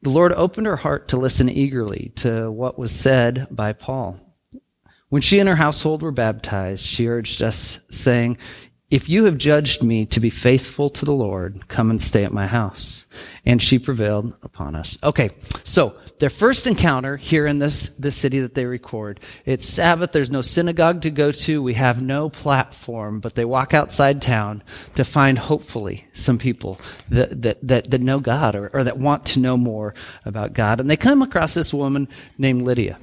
The 0.02 0.10
Lord 0.10 0.34
opened 0.34 0.66
her 0.66 0.78
heart 0.78 1.10
to 1.10 1.18
listen 1.18 1.48
eagerly 1.48 2.12
to 2.18 2.50
what 2.50 2.80
was 2.80 2.92
said 2.92 3.48
by 3.52 3.74
Paul. 3.74 4.20
When 5.10 5.22
she 5.22 5.40
and 5.40 5.48
her 5.48 5.56
household 5.56 6.02
were 6.02 6.12
baptized, 6.12 6.84
she 6.84 7.08
urged 7.08 7.42
us, 7.42 7.80
saying, 7.90 8.38
If 8.92 9.08
you 9.08 9.24
have 9.24 9.38
judged 9.38 9.82
me 9.82 10.06
to 10.08 10.20
be 10.20 10.30
faithful 10.30 10.90
to 10.90 11.06
the 11.06 11.14
Lord, 11.14 11.70
come 11.70 11.90
and 11.90 12.02
stay 12.02 12.26
at 12.26 12.34
my 12.34 12.46
house. 12.46 13.08
And 13.46 13.62
she 13.62 13.80
prevailed 13.80 14.38
upon 14.44 14.76
us. 14.76 14.98
Okay, 15.02 15.30
so 15.64 15.96
their 16.20 16.30
first 16.30 16.68
encounter 16.68 17.16
here 17.16 17.48
in 17.48 17.58
this, 17.58 17.88
this 17.96 18.18
city 18.18 18.42
that 18.42 18.54
they 18.54 18.66
record, 18.66 19.22
it's 19.46 19.66
Sabbath, 19.66 20.12
there's 20.12 20.30
no 20.30 20.42
synagogue 20.42 21.04
to 21.04 21.10
go 21.10 21.32
to, 21.32 21.64
we 21.64 21.76
have 21.76 22.02
no 22.02 22.30
platform, 22.30 23.22
but 23.22 23.34
they 23.34 23.46
walk 23.46 23.74
outside 23.74 24.22
town 24.22 24.62
to 24.96 25.06
find, 25.06 25.38
hopefully, 25.38 26.04
some 26.12 26.38
people 26.38 26.82
that, 27.08 27.42
that, 27.44 27.66
that, 27.66 27.90
that 27.92 28.02
know 28.02 28.20
God 28.20 28.56
or, 28.56 28.70
or 28.74 28.84
that 28.84 28.98
want 28.98 29.26
to 29.28 29.40
know 29.40 29.56
more 29.56 29.94
about 30.26 30.52
God. 30.52 30.82
And 30.82 30.90
they 30.90 30.98
come 30.98 31.22
across 31.22 31.54
this 31.54 31.74
woman 31.74 32.10
named 32.38 32.64
Lydia. 32.64 33.00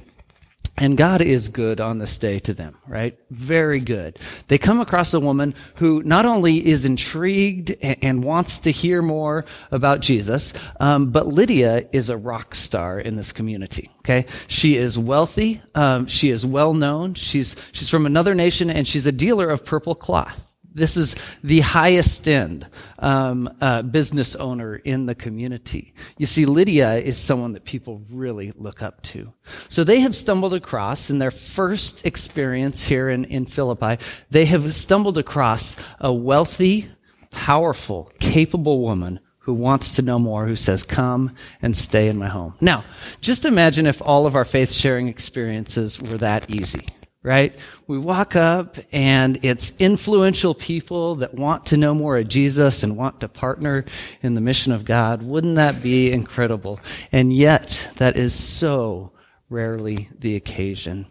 And 0.77 0.97
God 0.97 1.21
is 1.21 1.47
good 1.47 1.79
on 1.79 1.99
this 1.99 2.17
day 2.17 2.37
to 2.39 2.53
them, 2.53 2.77
right? 2.87 3.17
Very 3.31 3.79
good. 3.79 4.19
They 4.49 4.57
come 4.57 4.81
across 4.81 5.13
a 5.13 5.19
woman 5.21 5.55
who 5.75 6.03
not 6.03 6.25
only 6.25 6.65
is 6.65 6.83
intrigued 6.83 7.71
and, 7.81 8.25
wants 8.25 8.59
to 8.59 8.71
hear 8.71 9.01
more 9.01 9.45
about 9.71 9.99
Jesus, 9.99 10.53
um, 10.79 11.11
but 11.11 11.27
Lydia 11.27 11.87
is 11.91 12.09
a 12.09 12.17
rock 12.17 12.55
star 12.55 12.99
in 12.99 13.17
this 13.17 13.31
community. 13.31 13.89
Okay, 13.99 14.25
she 14.47 14.77
is 14.77 14.97
wealthy. 14.97 15.61
Um, 15.75 16.07
she 16.07 16.29
is 16.29 16.45
well 16.45 16.73
known. 16.73 17.13
She's 17.13 17.55
she's 17.71 17.89
from 17.89 18.05
another 18.05 18.33
nation, 18.33 18.69
and 18.69 18.87
she's 18.87 19.05
a 19.05 19.11
dealer 19.11 19.49
of 19.49 19.65
purple 19.65 19.95
cloth. 19.95 20.45
This 20.75 20.97
is 20.97 21.15
the 21.41 21.61
highest 21.61 22.27
end 22.27 22.67
um, 22.99 23.49
uh, 23.61 23.81
business 23.81 24.35
owner 24.35 24.75
in 24.75 25.05
the 25.05 25.15
community. 25.15 25.93
You 26.17 26.25
see, 26.25 26.45
Lydia 26.45 26.95
is 26.95 27.17
someone 27.17 27.53
that 27.53 27.63
people 27.63 28.01
really 28.11 28.51
look 28.57 28.83
up 28.83 29.01
to. 29.03 29.31
So 29.69 29.85
they 29.85 30.01
have 30.01 30.13
stumbled 30.13 30.53
across 30.53 31.09
in 31.09 31.17
their 31.17 31.31
first 31.31 32.05
experience 32.05 32.83
here 32.83 33.09
in, 33.09 33.23
in 33.25 33.45
Philippi, 33.45 34.03
they 34.29 34.45
have 34.45 34.75
stumbled 34.75 35.17
across 35.17 35.77
a 35.99 36.11
wealthy, 36.11 36.89
powerful, 37.31 38.11
capable 38.19 38.81
woman 38.81 39.21
who 39.39 39.53
wants 39.53 39.95
to 39.95 40.01
know 40.01 40.19
more, 40.19 40.45
who 40.45 40.55
says, 40.57 40.83
come 40.83 41.31
and 41.61 41.77
stay 41.77 42.09
in 42.09 42.17
my 42.17 42.27
home. 42.27 42.55
Now, 42.59 42.83
just 43.21 43.45
imagine 43.45 43.85
if 43.85 44.01
all 44.01 44.25
of 44.25 44.35
our 44.35 44.43
faith 44.43 44.73
sharing 44.73 45.07
experiences 45.07 46.01
were 46.01 46.17
that 46.17 46.49
easy 46.49 46.87
right? 47.25 47.55
We 47.87 47.97
walk 47.97 48.35
up 48.35 48.77
and 48.91 49.39
it's 49.43 49.75
influential 49.79 50.53
people 50.53 51.15
that 51.15 51.33
want 51.33 51.65
to 51.67 51.77
know 51.77 51.95
more 51.95 52.17
of 52.17 52.27
Jesus 52.27 52.83
and 52.83 52.95
want 52.95 53.21
to 53.21 53.27
partner 53.27 53.83
in 54.21 54.35
the 54.35 54.41
mission 54.41 54.71
of 54.71 54.85
God. 54.85 55.23
Wouldn't 55.23 55.55
that 55.55 55.81
be 55.81 56.11
incredible? 56.11 56.79
And 57.11 57.33
yet, 57.33 57.89
that 57.97 58.15
is 58.15 58.33
so 58.33 59.11
rarely 59.49 60.07
the 60.19 60.35
occasion. 60.35 61.07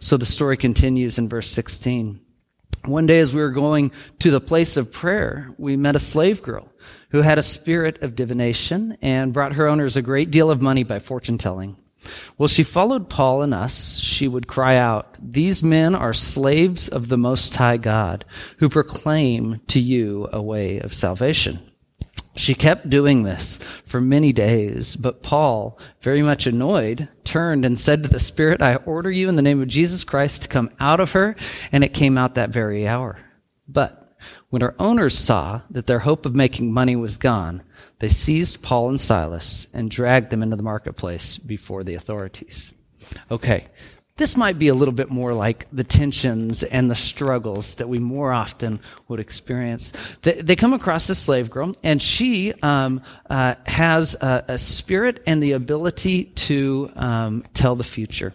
So 0.00 0.16
the 0.16 0.26
story 0.26 0.56
continues 0.56 1.18
in 1.18 1.28
verse 1.28 1.48
16. 1.50 2.20
One 2.84 3.06
day 3.06 3.18
as 3.18 3.34
we 3.34 3.42
were 3.42 3.50
going 3.50 3.92
to 4.20 4.30
the 4.30 4.40
place 4.40 4.78
of 4.78 4.90
prayer, 4.90 5.54
we 5.58 5.76
met 5.76 5.96
a 5.96 6.00
slave 6.00 6.42
girl 6.42 6.72
who 7.10 7.20
had 7.20 7.38
a 7.38 7.42
spirit 7.42 8.02
of 8.02 8.16
divination 8.16 8.96
and 9.02 9.34
brought 9.34 9.54
her 9.54 9.68
owners 9.68 9.96
a 9.96 10.02
great 10.02 10.30
deal 10.30 10.50
of 10.50 10.62
money 10.62 10.84
by 10.84 10.98
fortune 10.98 11.36
telling. 11.36 11.76
Well, 12.36 12.48
she 12.48 12.62
followed 12.62 13.10
Paul 13.10 13.42
and 13.42 13.52
us. 13.52 13.98
She 13.98 14.28
would 14.28 14.46
cry 14.46 14.76
out, 14.76 15.16
These 15.20 15.62
men 15.62 15.94
are 15.94 16.12
slaves 16.12 16.88
of 16.88 17.08
the 17.08 17.18
Most 17.18 17.54
High 17.56 17.76
God, 17.76 18.24
who 18.58 18.68
proclaim 18.68 19.60
to 19.68 19.80
you 19.80 20.28
a 20.32 20.40
way 20.40 20.78
of 20.78 20.94
salvation. 20.94 21.58
She 22.38 22.54
kept 22.54 22.88
doing 22.88 23.24
this 23.24 23.58
for 23.84 24.00
many 24.00 24.32
days, 24.32 24.94
but 24.94 25.24
Paul, 25.24 25.78
very 26.00 26.22
much 26.22 26.46
annoyed, 26.46 27.08
turned 27.24 27.64
and 27.64 27.78
said 27.78 28.04
to 28.04 28.08
the 28.08 28.20
Spirit, 28.20 28.62
I 28.62 28.76
order 28.76 29.10
you 29.10 29.28
in 29.28 29.34
the 29.34 29.42
name 29.42 29.60
of 29.60 29.66
Jesus 29.66 30.04
Christ 30.04 30.42
to 30.42 30.48
come 30.48 30.70
out 30.78 31.00
of 31.00 31.12
her, 31.12 31.34
and 31.72 31.82
it 31.82 31.92
came 31.92 32.16
out 32.16 32.36
that 32.36 32.50
very 32.50 32.86
hour. 32.86 33.18
But 33.66 34.16
when 34.50 34.62
her 34.62 34.76
owners 34.78 35.18
saw 35.18 35.62
that 35.70 35.88
their 35.88 35.98
hope 35.98 36.26
of 36.26 36.36
making 36.36 36.72
money 36.72 36.94
was 36.94 37.18
gone, 37.18 37.62
they 37.98 38.08
seized 38.08 38.62
Paul 38.62 38.90
and 38.90 39.00
Silas 39.00 39.66
and 39.72 39.90
dragged 39.90 40.30
them 40.30 40.42
into 40.42 40.56
the 40.56 40.62
marketplace 40.62 41.38
before 41.38 41.84
the 41.84 41.94
authorities. 41.94 42.72
Okay, 43.30 43.66
this 44.18 44.36
might 44.36 44.58
be 44.58 44.68
a 44.68 44.74
little 44.74 44.92
bit 44.92 45.10
more 45.10 45.32
like 45.32 45.66
the 45.72 45.84
tensions 45.84 46.64
and 46.64 46.90
the 46.90 46.94
struggles 46.94 47.76
that 47.76 47.88
we 47.88 47.98
more 47.98 48.32
often 48.32 48.80
would 49.06 49.20
experience. 49.20 49.92
They, 50.22 50.32
they 50.42 50.56
come 50.56 50.72
across 50.72 51.06
this 51.06 51.20
slave 51.20 51.50
girl, 51.50 51.74
and 51.82 52.02
she 52.02 52.52
um, 52.62 53.02
uh, 53.30 53.54
has 53.66 54.16
a, 54.16 54.44
a, 54.48 54.58
spirit 54.58 55.22
and 55.26 55.42
the 55.42 55.52
ability 55.52 56.24
to 56.24 56.90
um, 56.96 57.44
tell 57.54 57.76
the 57.76 57.84
future. 57.84 58.34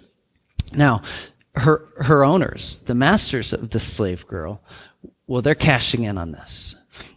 Now, 0.74 1.02
her 1.56 1.86
her 1.98 2.24
owners, 2.24 2.80
the 2.82 2.96
masters 2.96 3.54
of 3.54 3.70
the 3.70 3.80
slave 3.80 4.26
girl, 4.26 4.62
well, 5.28 5.42
they're 5.42 5.54
cashing 5.54 6.04
in 6.04 6.18
on 6.18 6.32
this. 6.32 6.73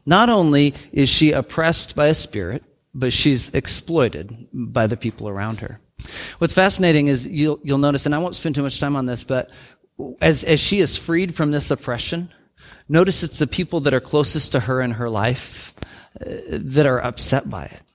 Not 0.07 0.31
only 0.31 0.75
is 0.93 1.09
she 1.09 1.33
oppressed 1.33 1.97
by 1.97 2.07
a 2.07 2.15
spirit, 2.15 2.63
but 2.95 3.13
she's 3.13 3.51
exploited 3.51 4.49
by 4.53 4.87
the 4.87 4.97
people 4.97 5.29
around 5.29 5.61
her. 5.61 5.81
What's 6.39 6.55
fascinating 6.55 7.09
is 7.09 7.27
you'll, 7.27 7.59
you'll 7.63 7.79
notice, 7.79 8.07
and 8.07 8.15
I 8.15 8.19
won't 8.19 8.37
spend 8.37 8.55
too 8.55 8.63
much 8.63 8.79
time 8.79 8.97
on 8.97 9.07
this, 9.07 9.25
but 9.25 9.51
as, 10.21 10.45
as 10.45 10.61
she 10.61 10.81
is 10.81 10.97
freed 10.97 11.35
from 11.35 11.51
this 11.51 11.71
oppression, 11.71 12.29
notice 12.89 13.23
it's 13.23 13.39
the 13.39 13.47
people 13.47 13.81
that 13.81 13.95
are 13.95 14.01
closest 14.01 14.53
to 14.53 14.61
her 14.61 14.81
in 14.81 14.93
her 14.93 15.11
life 15.11 15.75
uh, 16.21 16.25
that 16.49 16.87
are 16.87 17.03
upset 17.03 17.51
by 17.51 17.65
it 17.65 17.86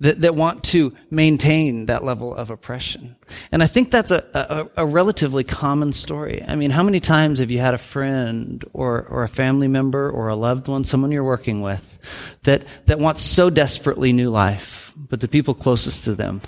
that, 0.00 0.20
that 0.22 0.34
want 0.34 0.64
to 0.64 0.94
maintain 1.10 1.86
that 1.86 2.04
level 2.04 2.34
of 2.34 2.50
oppression. 2.50 3.16
And 3.50 3.62
I 3.62 3.66
think 3.66 3.90
that's 3.90 4.10
a, 4.10 4.24
a, 4.34 4.82
a, 4.82 4.86
relatively 4.86 5.44
common 5.44 5.92
story. 5.92 6.44
I 6.46 6.54
mean, 6.54 6.70
how 6.70 6.82
many 6.82 7.00
times 7.00 7.40
have 7.40 7.50
you 7.50 7.58
had 7.58 7.74
a 7.74 7.78
friend 7.78 8.64
or, 8.72 9.06
or 9.08 9.22
a 9.22 9.28
family 9.28 9.68
member 9.68 10.10
or 10.10 10.28
a 10.28 10.36
loved 10.36 10.68
one, 10.68 10.84
someone 10.84 11.12
you're 11.12 11.24
working 11.24 11.62
with, 11.62 11.98
that, 12.44 12.62
that 12.86 12.98
wants 12.98 13.22
so 13.22 13.50
desperately 13.50 14.12
new 14.12 14.30
life, 14.30 14.94
but 14.96 15.20
the 15.20 15.28
people 15.28 15.54
closest 15.54 16.04
to 16.04 16.14
them 16.14 16.42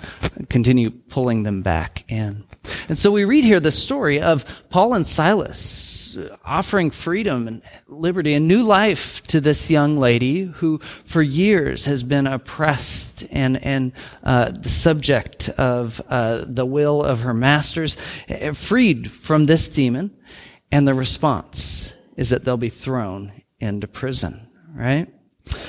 continue 0.49 0.89
pulling 0.89 1.43
them 1.43 1.61
back 1.61 2.05
in? 2.09 2.45
And 2.87 2.97
so 2.97 3.11
we 3.11 3.25
read 3.25 3.43
here 3.43 3.59
the 3.59 3.71
story 3.71 4.21
of 4.21 4.69
Paul 4.69 4.93
and 4.93 5.05
Silas 5.05 6.00
offering 6.45 6.91
freedom 6.91 7.47
and 7.47 7.61
liberty 7.87 8.33
and 8.33 8.47
new 8.47 8.63
life 8.63 9.23
to 9.23 9.41
this 9.41 9.69
young 9.69 9.97
lady 9.97 10.41
who 10.43 10.77
for 10.79 11.21
years 11.21 11.85
has 11.85 12.03
been 12.03 12.27
oppressed 12.27 13.25
and, 13.31 13.63
and 13.63 13.93
uh, 14.23 14.51
the 14.51 14.69
subject 14.69 15.49
of 15.49 16.01
uh, 16.09 16.43
the 16.47 16.65
will 16.65 17.03
of 17.03 17.21
her 17.21 17.33
masters, 17.33 17.97
eh, 18.27 18.51
freed 18.53 19.09
from 19.09 19.45
this 19.45 19.69
demon. 19.69 20.15
And 20.71 20.87
the 20.87 20.93
response 20.93 21.93
is 22.15 22.29
that 22.29 22.45
they'll 22.45 22.57
be 22.57 22.69
thrown 22.69 23.31
into 23.59 23.87
prison, 23.87 24.39
right? 24.73 25.07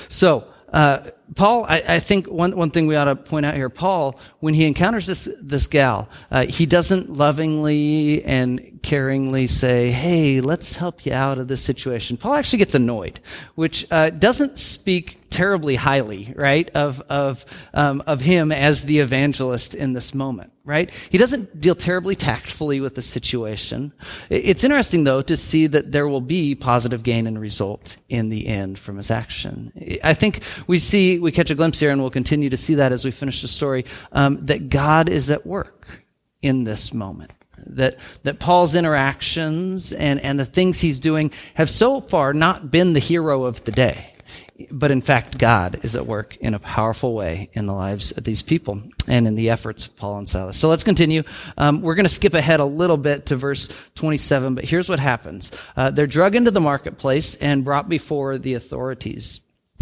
So, 0.09 0.52
uh, 0.73 1.11
Paul, 1.35 1.65
I, 1.69 1.83
I, 1.87 1.99
think 1.99 2.27
one, 2.27 2.57
one 2.57 2.71
thing 2.71 2.87
we 2.87 2.97
ought 2.97 3.05
to 3.05 3.17
point 3.17 3.47
out 3.47 3.55
here, 3.55 3.69
Paul, 3.69 4.19
when 4.41 4.55
he 4.55 4.67
encounters 4.67 5.07
this, 5.07 5.29
this 5.41 5.67
gal, 5.67 6.09
uh, 6.31 6.47
he 6.47 6.67
doesn't 6.67 7.11
lovingly 7.11 8.25
and 8.25 8.81
caringly 8.83 9.49
say, 9.49 9.91
hey, 9.91 10.41
let's 10.41 10.77
help 10.77 11.07
you 11.07 11.13
out 11.13 11.39
of 11.39 11.49
this 11.49 11.63
situation. 11.63 12.17
Paul 12.17 12.35
actually 12.35 12.59
gets 12.59 12.75
annoyed, 12.75 13.21
which 13.55 13.87
uh, 13.91 14.11
doesn't 14.11 14.59
speak 14.59 15.22
terribly 15.33 15.75
highly, 15.75 16.33
right, 16.37 16.71
of, 16.77 17.01
of, 17.09 17.45
um, 17.75 18.03
of 18.07 18.21
him 18.21 18.53
as 18.53 18.85
the 18.85 19.01
evangelist 19.01 19.75
in 19.75 19.95
this 19.95 20.15
moment, 20.15 20.53
right? 20.65 20.91
He 21.11 21.19
doesn't 21.19 21.61
deal 21.61 21.75
terribly 21.75 22.15
tactfully 22.15 22.81
with 22.81 22.95
the 22.95 23.03
situation. 23.03 23.93
It's 24.31 24.63
interesting, 24.63 25.05
though, 25.05 25.23
to 25.23 25.37
see 25.37 25.67
that 25.67 25.91
there 25.91 26.07
will 26.07 26.21
be 26.21 26.55
positive 26.55 27.03
gain 27.03 27.27
and 27.27 27.41
result 27.41 27.97
in 28.09 28.29
the 28.29 28.47
end 28.47 28.79
from 28.79 28.99
his 28.99 29.11
action. 29.11 29.73
I 30.05 30.15
think 30.15 30.43
we 30.67 30.79
see, 30.79 31.19
we 31.19 31.33
catch 31.33 31.51
a 31.51 31.55
glimpse 31.55 31.81
here, 31.81 31.91
and 31.91 32.01
we'll 32.01 32.11
continue 32.11 32.51
to 32.51 32.57
see 32.57 32.77
that 32.77 32.93
as 32.93 33.05
we 33.05 33.11
finish 33.11 33.43
the 33.43 33.49
story, 33.49 33.87
um, 34.13 34.47
that 34.47 34.69
God 34.69 35.09
is 35.09 35.31
at 35.31 35.47
work 35.47 36.05
in 36.43 36.65
this 36.65 36.93
moment 36.93 37.33
that, 37.67 37.97
that 38.25 38.39
Paul's 38.39 38.75
interactions 38.75 39.93
and, 39.93 40.21
and 40.21 40.39
the 40.39 40.45
things 40.45 40.81
he's 40.81 40.99
doing 41.01 41.31
have 41.55 41.71
so 41.71 42.01
far 42.01 42.35
not 42.35 42.71
been 42.71 42.93
the 42.93 42.99
hero 42.99 43.45
of 43.45 43.63
the 43.65 43.73
day 43.73 44.12
but 44.71 44.91
in 44.91 45.01
fact, 45.01 45.39
God 45.39 45.81
is 45.83 45.97
at 45.97 46.07
work 46.07 46.37
in 46.37 46.55
a 46.55 46.59
powerful 46.59 47.15
way 47.15 47.51
in 47.53 47.67
the 47.67 47.73
lives 47.73 48.13
of 48.13 48.25
these 48.25 48.43
people 48.43 48.81
and 49.07 49.27
in 49.27 49.35
the 49.35 49.51
efforts 49.51 49.87
of 49.87 49.97
Paul 49.97 50.19
and 50.19 50.29
Silas. 50.29 50.59
So 50.59 50.69
let's 50.69 50.85
continue. 50.85 51.23
Um, 51.57 51.81
we're 51.81 51.95
going 51.95 52.05
to 52.05 52.11
skip 52.11 52.35
ahead 52.35 52.61
a 52.61 52.65
little 52.65 52.97
bit 52.97 53.27
to 53.27 53.37
verse 53.37 53.69
27, 53.95 54.55
but 54.55 54.65
here's 54.65 54.89
what 54.89 55.01
happens. 55.01 55.53
Uh, 55.77 55.91
they're 55.91 56.07
drug 56.07 56.35
into 56.35 56.51
the 56.51 56.61
marketplace 56.61 57.35
and 57.37 57.65
brought 57.65 57.89
before 57.89 58.39
the 58.39 58.55
authorities. 58.55 59.41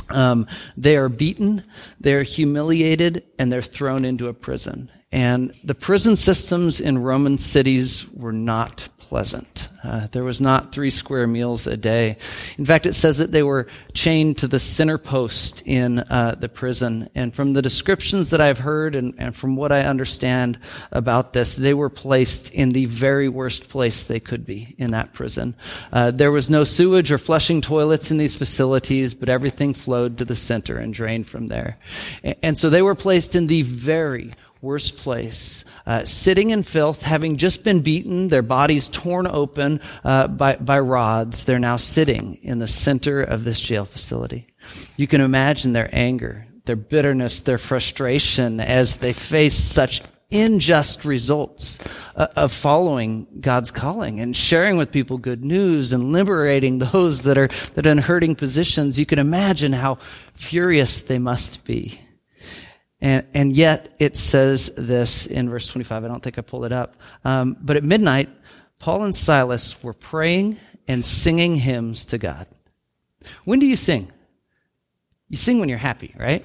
Um, 0.08 0.46
they 0.76 0.96
are 0.96 1.08
beaten, 1.08 1.64
they're 2.00 2.22
humiliated, 2.22 3.24
and 3.38 3.52
they're 3.52 3.62
thrown 3.62 4.04
into 4.04 4.28
a 4.28 4.34
prison. 4.34 4.90
And 5.12 5.52
the 5.64 5.74
prison 5.74 6.16
systems 6.16 6.80
in 6.80 6.98
Roman 6.98 7.38
cities 7.38 8.08
were 8.12 8.32
not 8.32 8.88
pleasant. 9.10 9.68
Uh, 9.82 10.06
there 10.12 10.22
was 10.22 10.40
not 10.40 10.70
three 10.70 10.88
square 10.88 11.26
meals 11.26 11.66
a 11.66 11.76
day. 11.76 12.16
In 12.58 12.64
fact, 12.64 12.86
it 12.86 12.92
says 12.92 13.18
that 13.18 13.32
they 13.32 13.42
were 13.42 13.66
chained 13.92 14.38
to 14.38 14.46
the 14.46 14.60
center 14.60 14.98
post 14.98 15.64
in 15.66 15.98
uh, 15.98 16.36
the 16.38 16.48
prison. 16.48 17.10
And 17.16 17.34
from 17.34 17.52
the 17.52 17.60
descriptions 17.60 18.30
that 18.30 18.40
I've 18.40 18.60
heard 18.60 18.94
and, 18.94 19.14
and, 19.18 19.34
from 19.34 19.56
what 19.56 19.72
I 19.72 19.80
understand 19.80 20.60
about 20.92 21.32
this, 21.32 21.56
they 21.56 21.74
were 21.74 21.90
placed 21.90 22.54
in 22.54 22.70
the 22.70 22.84
very 22.84 23.28
worst 23.28 23.68
place 23.68 24.04
they 24.04 24.20
could 24.20 24.46
be 24.46 24.76
in 24.78 24.92
that 24.92 25.12
prison. 25.12 25.56
Uh, 25.92 26.12
there 26.12 26.30
was 26.30 26.48
no 26.48 26.62
sewage 26.62 27.10
or 27.10 27.18
flushing 27.18 27.60
toilets 27.60 28.12
in 28.12 28.16
these 28.16 28.36
facilities, 28.36 29.12
but 29.12 29.28
everything 29.28 29.74
flowed 29.74 30.18
to 30.18 30.24
the 30.24 30.36
center 30.36 30.78
and 30.78 30.94
drained 30.94 31.26
from 31.26 31.48
there. 31.48 31.78
And, 32.22 32.36
and 32.44 32.58
so 32.58 32.70
they 32.70 32.82
were 32.82 32.94
placed 32.94 33.34
in 33.34 33.48
the 33.48 33.62
very 33.62 34.30
worst 34.60 34.98
place, 34.98 35.64
uh, 35.86 36.04
sitting 36.04 36.50
in 36.50 36.62
filth, 36.62 37.02
having 37.02 37.36
just 37.36 37.64
been 37.64 37.80
beaten, 37.80 38.28
their 38.28 38.42
bodies 38.42 38.88
torn 38.88 39.26
open 39.26 39.80
uh, 40.04 40.26
by, 40.28 40.56
by 40.56 40.78
rods. 40.78 41.44
They're 41.44 41.58
now 41.58 41.76
sitting 41.76 42.38
in 42.42 42.58
the 42.58 42.66
center 42.66 43.22
of 43.22 43.44
this 43.44 43.60
jail 43.60 43.84
facility. 43.86 44.46
You 44.96 45.06
can 45.06 45.20
imagine 45.20 45.72
their 45.72 45.88
anger, 45.92 46.46
their 46.66 46.76
bitterness, 46.76 47.40
their 47.40 47.58
frustration 47.58 48.60
as 48.60 48.98
they 48.98 49.14
face 49.14 49.54
such 49.54 50.02
unjust 50.32 51.04
results 51.04 51.78
uh, 52.14 52.28
of 52.36 52.52
following 52.52 53.26
God's 53.40 53.70
calling 53.70 54.20
and 54.20 54.36
sharing 54.36 54.76
with 54.76 54.92
people 54.92 55.18
good 55.18 55.44
news 55.44 55.92
and 55.92 56.12
liberating 56.12 56.78
those 56.78 57.24
that 57.24 57.36
are 57.36 57.48
that 57.74 57.86
are 57.86 57.90
in 57.90 57.98
hurting 57.98 58.36
positions. 58.36 58.98
You 58.98 59.06
can 59.06 59.18
imagine 59.18 59.72
how 59.72 59.98
furious 60.34 61.02
they 61.02 61.18
must 61.18 61.64
be. 61.64 61.98
And, 63.00 63.26
and 63.32 63.56
yet 63.56 63.94
it 63.98 64.16
says 64.16 64.70
this 64.76 65.26
in 65.26 65.48
verse 65.48 65.66
25. 65.66 66.04
I 66.04 66.08
don't 66.08 66.22
think 66.22 66.38
I 66.38 66.42
pulled 66.42 66.66
it 66.66 66.72
up. 66.72 66.96
Um, 67.24 67.56
but 67.60 67.76
at 67.76 67.84
midnight, 67.84 68.28
Paul 68.78 69.04
and 69.04 69.14
Silas 69.14 69.82
were 69.82 69.94
praying 69.94 70.58
and 70.86 71.04
singing 71.04 71.56
hymns 71.56 72.06
to 72.06 72.18
God. 72.18 72.46
When 73.44 73.58
do 73.58 73.66
you 73.66 73.76
sing? 73.76 74.10
You 75.28 75.36
sing 75.36 75.60
when 75.60 75.68
you're 75.68 75.78
happy, 75.78 76.14
right? 76.18 76.44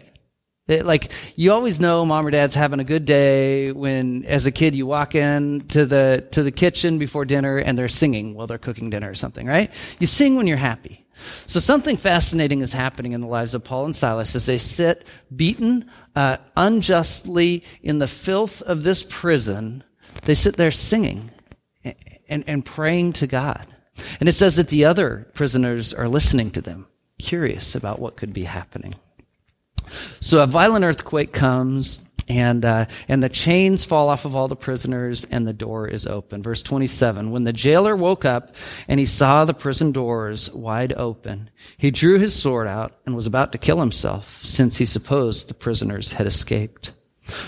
Like 0.67 1.12
you 1.36 1.51
always 1.51 1.79
know 1.79 2.05
mom 2.05 2.25
or 2.25 2.31
dad's 2.31 2.55
having 2.55 2.79
a 2.79 2.84
good 2.84 3.05
day 3.05 3.72
when 3.72 4.25
as 4.25 4.45
a 4.45 4.51
kid 4.51 4.74
you 4.74 4.86
walk 4.86 5.13
in 5.13 5.62
to 5.67 5.86
the 5.86 6.27
to 6.31 6.41
the 6.41 6.51
kitchen 6.51 6.98
before 6.98 7.25
dinner 7.25 7.57
and 7.57 7.77
they're 7.77 7.88
singing 7.88 8.34
while 8.34 8.48
they're 8.48 8.57
cooking 8.57 8.89
dinner 8.89 9.10
or 9.10 9.15
something 9.15 9.45
right 9.45 9.72
you 10.00 10.07
sing 10.07 10.36
when 10.36 10.48
you're 10.48 10.57
happy 10.57 11.05
so 11.48 11.60
something 11.60 11.98
fascinating 11.98 12.62
is 12.62 12.74
happening 12.74 13.13
in 13.13 13.22
the 13.22 13.27
lives 13.27 13.55
of 13.55 13.63
Paul 13.63 13.86
and 13.86 13.95
Silas 13.95 14.36
as 14.36 14.45
they 14.45 14.57
sit 14.57 15.05
beaten 15.34 15.89
uh, 16.15 16.38
unjustly 16.57 17.63
in 17.81 18.00
the 18.00 18.07
filth 18.07 18.62
of 18.62 18.84
this 18.84 19.03
prison. 19.03 19.84
They 20.24 20.34
sit 20.34 20.57
there 20.57 20.72
singing 20.72 21.31
and, 22.27 22.43
and 22.48 22.65
praying 22.65 23.13
to 23.13 23.27
God. 23.27 23.65
And 24.19 24.27
it 24.27 24.34
says 24.34 24.57
that 24.57 24.67
the 24.67 24.86
other 24.86 25.27
prisoners 25.34 25.93
are 25.93 26.10
listening 26.10 26.51
to 26.51 26.62
them, 26.62 26.88
curious 27.17 27.75
about 27.75 28.00
what 28.00 28.17
could 28.17 28.34
be 28.34 28.43
happening. 28.43 28.95
So 30.19 30.41
a 30.43 30.47
violent 30.47 30.85
earthquake 30.85 31.33
comes 31.33 32.01
and 32.27 32.65
uh, 32.65 32.85
and 33.07 33.21
the 33.21 33.29
chains 33.29 33.85
fall 33.85 34.09
off 34.09 34.25
of 34.25 34.35
all 34.35 34.47
the 34.47 34.55
prisoners 34.55 35.25
and 35.29 35.45
the 35.45 35.53
door 35.53 35.87
is 35.87 36.07
open. 36.07 36.41
Verse 36.41 36.61
27 36.63 37.31
when 37.31 37.43
the 37.43 37.53
jailer 37.53 37.95
woke 37.95 38.25
up 38.25 38.55
and 38.87 38.99
he 38.99 39.05
saw 39.05 39.45
the 39.45 39.53
prison 39.53 39.91
doors 39.91 40.49
wide 40.51 40.93
open 40.93 41.49
he 41.77 41.91
drew 41.91 42.19
his 42.19 42.33
sword 42.33 42.67
out 42.67 42.97
and 43.05 43.15
was 43.15 43.27
about 43.27 43.51
to 43.51 43.57
kill 43.57 43.79
himself 43.79 44.43
since 44.43 44.77
he 44.77 44.85
supposed 44.85 45.47
the 45.47 45.53
prisoners 45.53 46.13
had 46.13 46.27
escaped. 46.27 46.91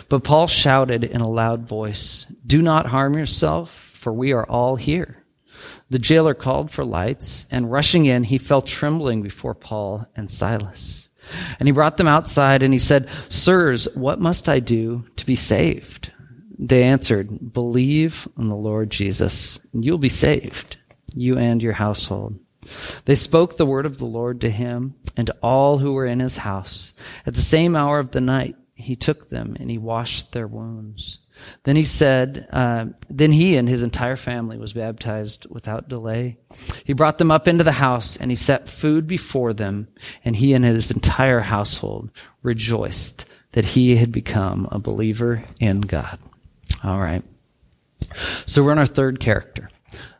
But 0.09 0.23
paul 0.23 0.47
shouted 0.47 1.03
in 1.03 1.21
a 1.21 1.29
loud 1.29 1.67
voice 1.67 2.25
do 2.45 2.61
not 2.61 2.87
harm 2.87 3.15
yourself 3.15 3.71
for 3.71 4.13
we 4.13 4.33
are 4.33 4.45
all 4.45 4.75
here 4.75 5.23
the 5.89 5.99
jailer 5.99 6.35
called 6.35 6.69
for 6.69 6.85
lights 6.85 7.45
and 7.49 7.71
rushing 7.71 8.05
in 8.05 8.23
he 8.23 8.37
fell 8.37 8.61
trembling 8.61 9.21
before 9.23 9.55
paul 9.55 10.05
and 10.15 10.29
silas 10.29 11.06
And 11.59 11.67
he 11.67 11.73
brought 11.73 11.97
them 11.97 12.07
outside 12.07 12.63
and 12.63 12.73
he 12.73 12.79
said, 12.79 13.09
Sirs, 13.29 13.87
what 13.95 14.19
must 14.19 14.49
I 14.49 14.59
do 14.59 15.05
to 15.15 15.25
be 15.25 15.35
saved? 15.35 16.11
They 16.59 16.83
answered, 16.83 17.53
Believe 17.53 18.27
on 18.37 18.49
the 18.49 18.55
Lord 18.55 18.89
Jesus, 18.89 19.59
and 19.73 19.85
you'll 19.85 19.97
be 19.97 20.09
saved, 20.09 20.77
you 21.13 21.37
and 21.37 21.61
your 21.61 21.73
household. 21.73 22.39
They 23.05 23.15
spoke 23.15 23.57
the 23.57 23.65
word 23.65 23.85
of 23.85 23.99
the 23.99 24.05
Lord 24.05 24.41
to 24.41 24.49
him 24.49 24.95
and 25.15 25.27
to 25.27 25.35
all 25.41 25.77
who 25.77 25.93
were 25.93 26.05
in 26.05 26.19
his 26.19 26.37
house. 26.37 26.93
At 27.25 27.35
the 27.35 27.41
same 27.41 27.75
hour 27.75 27.99
of 27.99 28.11
the 28.11 28.21
night, 28.21 28.55
he 28.77 28.95
took 28.95 29.29
them 29.29 29.57
and 29.59 29.71
he 29.71 29.79
washed 29.79 30.31
their 30.31 30.45
wounds. 30.45 31.17
Then 31.63 31.75
he 31.75 31.83
said, 31.83 32.47
uh, 32.51 32.85
then 33.09 33.31
he 33.31 33.57
and 33.57 33.67
his 33.67 33.81
entire 33.81 34.15
family 34.15 34.59
was 34.59 34.73
baptized 34.73 35.47
without 35.49 35.89
delay. 35.89 36.37
He 36.85 36.93
brought 36.93 37.17
them 37.17 37.31
up 37.31 37.47
into 37.47 37.63
the 37.63 37.71
house 37.71 38.17
and 38.17 38.29
he 38.29 38.35
set 38.35 38.69
food 38.69 39.07
before 39.07 39.53
them, 39.53 39.87
and 40.23 40.35
he 40.35 40.53
and 40.53 40.63
his 40.63 40.91
entire 40.91 41.39
household 41.39 42.11
rejoiced 42.43 43.25
that 43.53 43.65
he 43.65 43.95
had 43.95 44.11
become 44.11 44.67
a 44.71 44.77
believer 44.77 45.43
in 45.59 45.81
God. 45.81 46.19
All 46.83 46.99
right. 46.99 47.23
So 48.45 48.63
we're 48.63 48.71
on 48.71 48.79
our 48.79 48.85
third 48.85 49.19
character. 49.19 49.69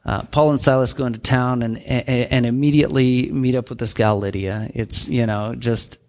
Uh, 0.04 0.24
Paul 0.24 0.52
and 0.52 0.62
Silas 0.62 0.94
go 0.94 1.06
into 1.06 1.20
town 1.20 1.62
and, 1.62 1.78
and, 1.78 2.32
and 2.32 2.46
immediately 2.48 3.30
meet 3.30 3.54
up 3.54 3.70
with 3.70 3.78
this 3.78 3.94
gal 3.94 4.18
Lydia. 4.18 4.72
It's 4.74 5.08
you 5.08 5.28
know 5.28 5.54
just 5.54 6.00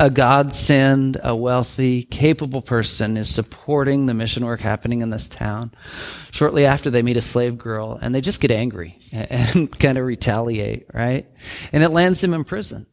a 0.00 0.10
godsend, 0.10 1.20
a 1.22 1.34
wealthy, 1.34 2.02
capable 2.02 2.62
person 2.62 3.16
is 3.16 3.32
supporting 3.32 4.06
the 4.06 4.14
mission 4.14 4.44
work 4.44 4.60
happening 4.60 5.02
in 5.02 5.10
this 5.10 5.28
town. 5.28 5.72
Shortly 6.30 6.66
after, 6.66 6.90
they 6.90 7.02
meet 7.02 7.16
a 7.16 7.22
slave 7.22 7.58
girl 7.58 7.98
and 8.00 8.14
they 8.14 8.20
just 8.20 8.40
get 8.40 8.50
angry 8.50 8.98
and 9.12 9.76
kind 9.78 9.98
of 9.98 10.04
retaliate, 10.04 10.86
right? 10.92 11.26
And 11.72 11.82
it 11.82 11.90
lands 11.90 12.20
them 12.20 12.34
in 12.34 12.44
prison. 12.44 12.86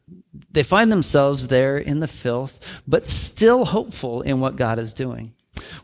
They 0.50 0.62
find 0.62 0.92
themselves 0.92 1.48
there 1.48 1.78
in 1.78 2.00
the 2.00 2.08
filth, 2.08 2.82
but 2.86 3.08
still 3.08 3.64
hopeful 3.64 4.22
in 4.22 4.40
what 4.40 4.56
God 4.56 4.78
is 4.78 4.92
doing. 4.92 5.34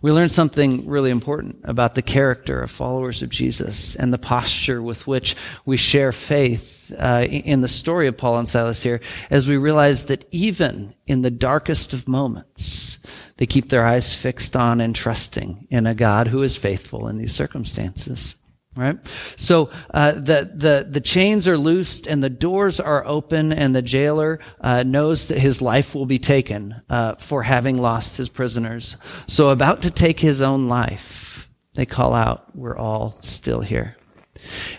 We 0.00 0.12
learn 0.12 0.28
something 0.28 0.88
really 0.88 1.10
important 1.10 1.60
about 1.64 1.94
the 1.94 2.02
character 2.02 2.62
of 2.62 2.70
followers 2.70 3.22
of 3.22 3.30
Jesus 3.30 3.94
and 3.94 4.12
the 4.12 4.18
posture 4.18 4.82
with 4.82 5.06
which 5.06 5.36
we 5.64 5.76
share 5.76 6.12
faith 6.12 6.92
uh, 6.98 7.26
in 7.28 7.60
the 7.60 7.68
story 7.68 8.08
of 8.08 8.16
Paul 8.16 8.38
and 8.38 8.48
Silas 8.48 8.82
here, 8.82 9.00
as 9.30 9.46
we 9.46 9.56
realize 9.56 10.06
that 10.06 10.26
even 10.30 10.94
in 11.06 11.22
the 11.22 11.30
darkest 11.30 11.92
of 11.92 12.08
moments, 12.08 12.98
they 13.36 13.46
keep 13.46 13.68
their 13.68 13.86
eyes 13.86 14.14
fixed 14.14 14.56
on 14.56 14.80
and 14.80 14.94
trusting 14.94 15.66
in 15.70 15.86
a 15.86 15.94
God 15.94 16.26
who 16.26 16.42
is 16.42 16.56
faithful 16.56 17.08
in 17.08 17.18
these 17.18 17.32
circumstances. 17.32 18.36
Right? 18.74 19.06
So, 19.36 19.68
uh, 19.92 20.12
the, 20.12 20.50
the, 20.54 20.86
the 20.88 21.00
chains 21.02 21.46
are 21.46 21.58
loosed 21.58 22.06
and 22.06 22.24
the 22.24 22.30
doors 22.30 22.80
are 22.80 23.06
open 23.06 23.52
and 23.52 23.74
the 23.74 23.82
jailer, 23.82 24.40
uh, 24.62 24.82
knows 24.82 25.26
that 25.26 25.38
his 25.38 25.60
life 25.60 25.94
will 25.94 26.06
be 26.06 26.18
taken, 26.18 26.80
uh, 26.88 27.16
for 27.16 27.42
having 27.42 27.82
lost 27.82 28.16
his 28.16 28.30
prisoners. 28.30 28.96
So 29.26 29.50
about 29.50 29.82
to 29.82 29.90
take 29.90 30.18
his 30.18 30.40
own 30.40 30.68
life, 30.68 31.50
they 31.74 31.84
call 31.84 32.14
out, 32.14 32.56
we're 32.56 32.78
all 32.78 33.18
still 33.20 33.60
here. 33.60 33.96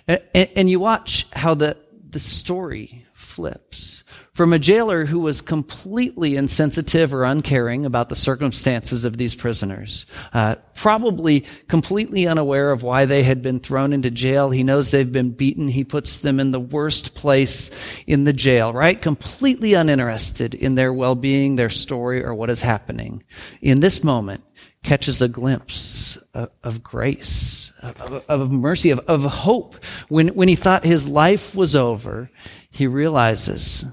And, 0.08 0.22
and 0.34 0.70
you 0.70 0.80
watch 0.80 1.28
how 1.32 1.54
the, 1.54 1.78
the 2.10 2.20
story 2.20 3.06
flips 3.34 4.04
from 4.34 4.52
a 4.52 4.58
jailer 4.58 5.06
who 5.06 5.20
was 5.20 5.42
completely 5.42 6.36
insensitive 6.36 7.13
or 7.13 7.24
uncaring 7.24 7.86
about 7.86 8.10
the 8.10 8.16
circumstances 8.16 9.06
of 9.06 9.18
these 9.18 9.36
prisoners, 9.36 10.08
uh, 10.34 10.56
probably 10.74 11.46
completely 11.68 12.25
unaware 12.25 12.72
of 12.72 12.82
why 12.82 13.06
they 13.06 13.22
had 13.22 13.44
been 13.44 13.60
thrown 13.60 13.94
into 13.94 14.10
jail. 14.10 14.50
He 14.50 14.63
knows 14.63 14.90
they've 14.90 15.12
been 15.12 15.32
beaten. 15.32 15.68
He 15.68 15.84
puts 15.84 16.18
them 16.18 16.40
in 16.40 16.52
the 16.52 16.60
worst 16.60 17.13
place 17.13 17.70
in 18.08 18.24
the 18.24 18.34
jail, 18.34 18.74
right? 18.74 19.00
Completely 19.00 19.75
uninterested 19.75 20.56
in 20.56 20.74
their 20.74 20.92
well-being, 20.92 21.56
their 21.56 21.70
story, 21.70 22.24
or 22.24 22.34
what 22.34 22.50
is 22.50 22.63
happening. 22.63 23.24
In 23.62 23.82
this 23.82 24.04
moment, 24.04 24.44
catches 24.84 25.22
a 25.22 25.28
glimpse 25.28 26.18
of, 26.34 26.50
of 26.63 26.84
grace, 26.84 27.72
of, 27.82 28.24
of, 28.28 28.52
mercy, 28.52 28.90
of, 28.90 29.00
of 29.08 29.24
hope. 29.24 29.75
When, 30.10 30.30
when 30.30 30.48
he 30.48 30.56
thought 30.56 30.84
his 30.84 31.08
life 31.08 31.56
was 31.56 31.75
over, 31.75 32.30
he 32.74 32.88
realizes 32.88 33.86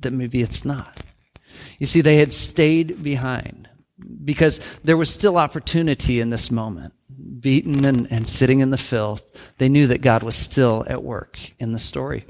that 0.00 0.12
maybe 0.12 0.42
it's 0.42 0.64
not. 0.64 1.02
You 1.78 1.86
see, 1.86 2.02
they 2.02 2.16
had 2.16 2.32
stayed 2.32 3.02
behind 3.02 3.68
because 4.24 4.60
there 4.84 4.96
was 4.96 5.10
still 5.10 5.38
opportunity 5.38 6.20
in 6.20 6.30
this 6.30 6.50
moment. 6.50 6.92
Beaten 7.40 7.84
and, 7.84 8.06
and 8.10 8.28
sitting 8.28 8.60
in 8.60 8.70
the 8.70 8.76
filth, 8.76 9.54
they 9.58 9.68
knew 9.68 9.86
that 9.86 10.02
God 10.02 10.22
was 10.22 10.36
still 10.36 10.84
at 10.86 11.02
work 11.02 11.38
in 11.58 11.72
the 11.72 11.78
story. 11.78 12.26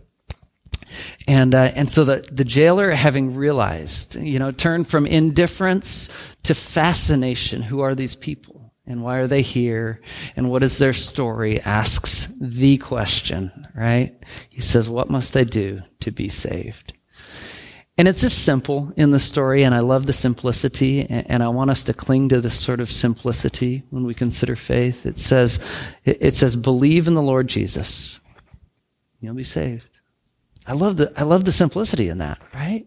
And, 1.26 1.54
uh, 1.54 1.72
and 1.74 1.90
so 1.90 2.04
the, 2.04 2.26
the 2.30 2.44
jailer, 2.44 2.92
having 2.92 3.34
realized, 3.34 4.14
you 4.14 4.38
know, 4.38 4.52
turned 4.52 4.86
from 4.86 5.04
indifference 5.04 6.08
to 6.44 6.54
fascination. 6.54 7.60
Who 7.62 7.80
are 7.80 7.96
these 7.96 8.14
people? 8.14 8.55
And 8.86 9.02
why 9.02 9.16
are 9.16 9.26
they 9.26 9.42
here? 9.42 10.00
And 10.36 10.48
what 10.48 10.62
is 10.62 10.78
their 10.78 10.92
story? 10.92 11.60
Asks 11.60 12.28
the 12.40 12.78
question, 12.78 13.50
right? 13.74 14.14
He 14.48 14.60
says, 14.60 14.88
what 14.88 15.10
must 15.10 15.36
I 15.36 15.44
do 15.44 15.82
to 16.00 16.10
be 16.12 16.28
saved? 16.28 16.92
And 17.98 18.06
it's 18.06 18.20
just 18.20 18.44
simple 18.44 18.92
in 18.96 19.10
the 19.10 19.18
story, 19.18 19.62
and 19.62 19.74
I 19.74 19.78
love 19.78 20.04
the 20.04 20.12
simplicity, 20.12 21.06
and 21.08 21.42
I 21.42 21.48
want 21.48 21.70
us 21.70 21.82
to 21.84 21.94
cling 21.94 22.28
to 22.28 22.42
this 22.42 22.58
sort 22.58 22.80
of 22.80 22.90
simplicity 22.90 23.84
when 23.88 24.04
we 24.04 24.12
consider 24.12 24.54
faith. 24.54 25.06
It 25.06 25.18
says, 25.18 25.58
it 26.04 26.34
says, 26.34 26.56
believe 26.56 27.08
in 27.08 27.14
the 27.14 27.22
Lord 27.22 27.48
Jesus. 27.48 28.20
You'll 29.18 29.34
be 29.34 29.44
saved. 29.44 29.88
I 30.66 30.74
love 30.74 30.98
the, 30.98 31.10
I 31.16 31.22
love 31.22 31.46
the 31.46 31.52
simplicity 31.52 32.08
in 32.08 32.18
that, 32.18 32.38
right? 32.52 32.86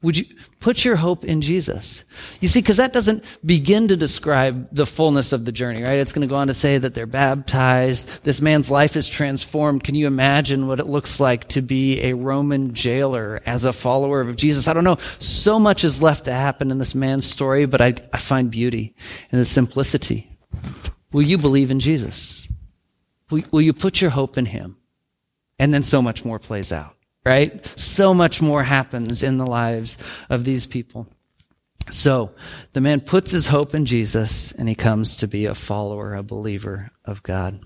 Would 0.00 0.16
you 0.16 0.26
put 0.60 0.84
your 0.84 0.94
hope 0.94 1.24
in 1.24 1.42
Jesus? 1.42 2.04
You 2.40 2.46
see, 2.46 2.60
because 2.60 2.76
that 2.76 2.92
doesn't 2.92 3.24
begin 3.44 3.88
to 3.88 3.96
describe 3.96 4.68
the 4.70 4.86
fullness 4.86 5.32
of 5.32 5.44
the 5.44 5.50
journey, 5.50 5.82
right? 5.82 5.98
It's 5.98 6.12
going 6.12 6.26
to 6.26 6.32
go 6.32 6.38
on 6.38 6.46
to 6.46 6.54
say 6.54 6.78
that 6.78 6.94
they're 6.94 7.06
baptized. 7.06 8.22
This 8.22 8.40
man's 8.40 8.70
life 8.70 8.96
is 8.96 9.08
transformed. 9.08 9.82
Can 9.82 9.96
you 9.96 10.06
imagine 10.06 10.68
what 10.68 10.78
it 10.78 10.86
looks 10.86 11.18
like 11.18 11.48
to 11.48 11.62
be 11.62 12.00
a 12.02 12.12
Roman 12.12 12.74
jailer 12.74 13.42
as 13.44 13.64
a 13.64 13.72
follower 13.72 14.20
of 14.20 14.36
Jesus? 14.36 14.68
I 14.68 14.72
don't 14.72 14.84
know. 14.84 14.98
So 15.18 15.58
much 15.58 15.82
is 15.82 16.00
left 16.00 16.26
to 16.26 16.32
happen 16.32 16.70
in 16.70 16.78
this 16.78 16.94
man's 16.94 17.26
story, 17.26 17.66
but 17.66 17.80
I, 17.80 17.94
I 18.12 18.18
find 18.18 18.52
beauty 18.52 18.94
in 19.32 19.38
the 19.40 19.44
simplicity. 19.44 20.38
Will 21.12 21.22
you 21.22 21.38
believe 21.38 21.72
in 21.72 21.80
Jesus? 21.80 22.46
Will, 23.30 23.42
will 23.50 23.62
you 23.62 23.72
put 23.72 24.00
your 24.00 24.10
hope 24.12 24.38
in 24.38 24.46
him? 24.46 24.76
And 25.58 25.74
then 25.74 25.82
so 25.82 26.00
much 26.00 26.24
more 26.24 26.38
plays 26.38 26.70
out 26.70 26.97
right? 27.28 27.64
So 27.78 28.14
much 28.14 28.40
more 28.40 28.62
happens 28.62 29.22
in 29.22 29.36
the 29.38 29.46
lives 29.46 29.98
of 30.30 30.44
these 30.44 30.66
people. 30.66 31.06
So 31.90 32.32
the 32.72 32.80
man 32.80 33.00
puts 33.00 33.30
his 33.30 33.46
hope 33.46 33.74
in 33.74 33.86
Jesus 33.86 34.52
and 34.52 34.68
he 34.68 34.74
comes 34.74 35.16
to 35.16 35.28
be 35.28 35.46
a 35.46 35.54
follower, 35.54 36.14
a 36.14 36.22
believer 36.22 36.90
of 37.04 37.22
God. 37.22 37.60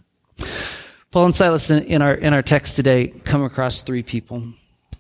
Paul 1.11 1.27
and 1.27 1.35
Silas 1.35 1.71
in 1.71 2.03
our, 2.03 2.15
in 2.15 2.33
our 2.33 2.43
text 2.43 2.77
today 2.77 3.09
come 3.09 3.43
across 3.43 3.83
three 3.83 4.03
people. 4.03 4.45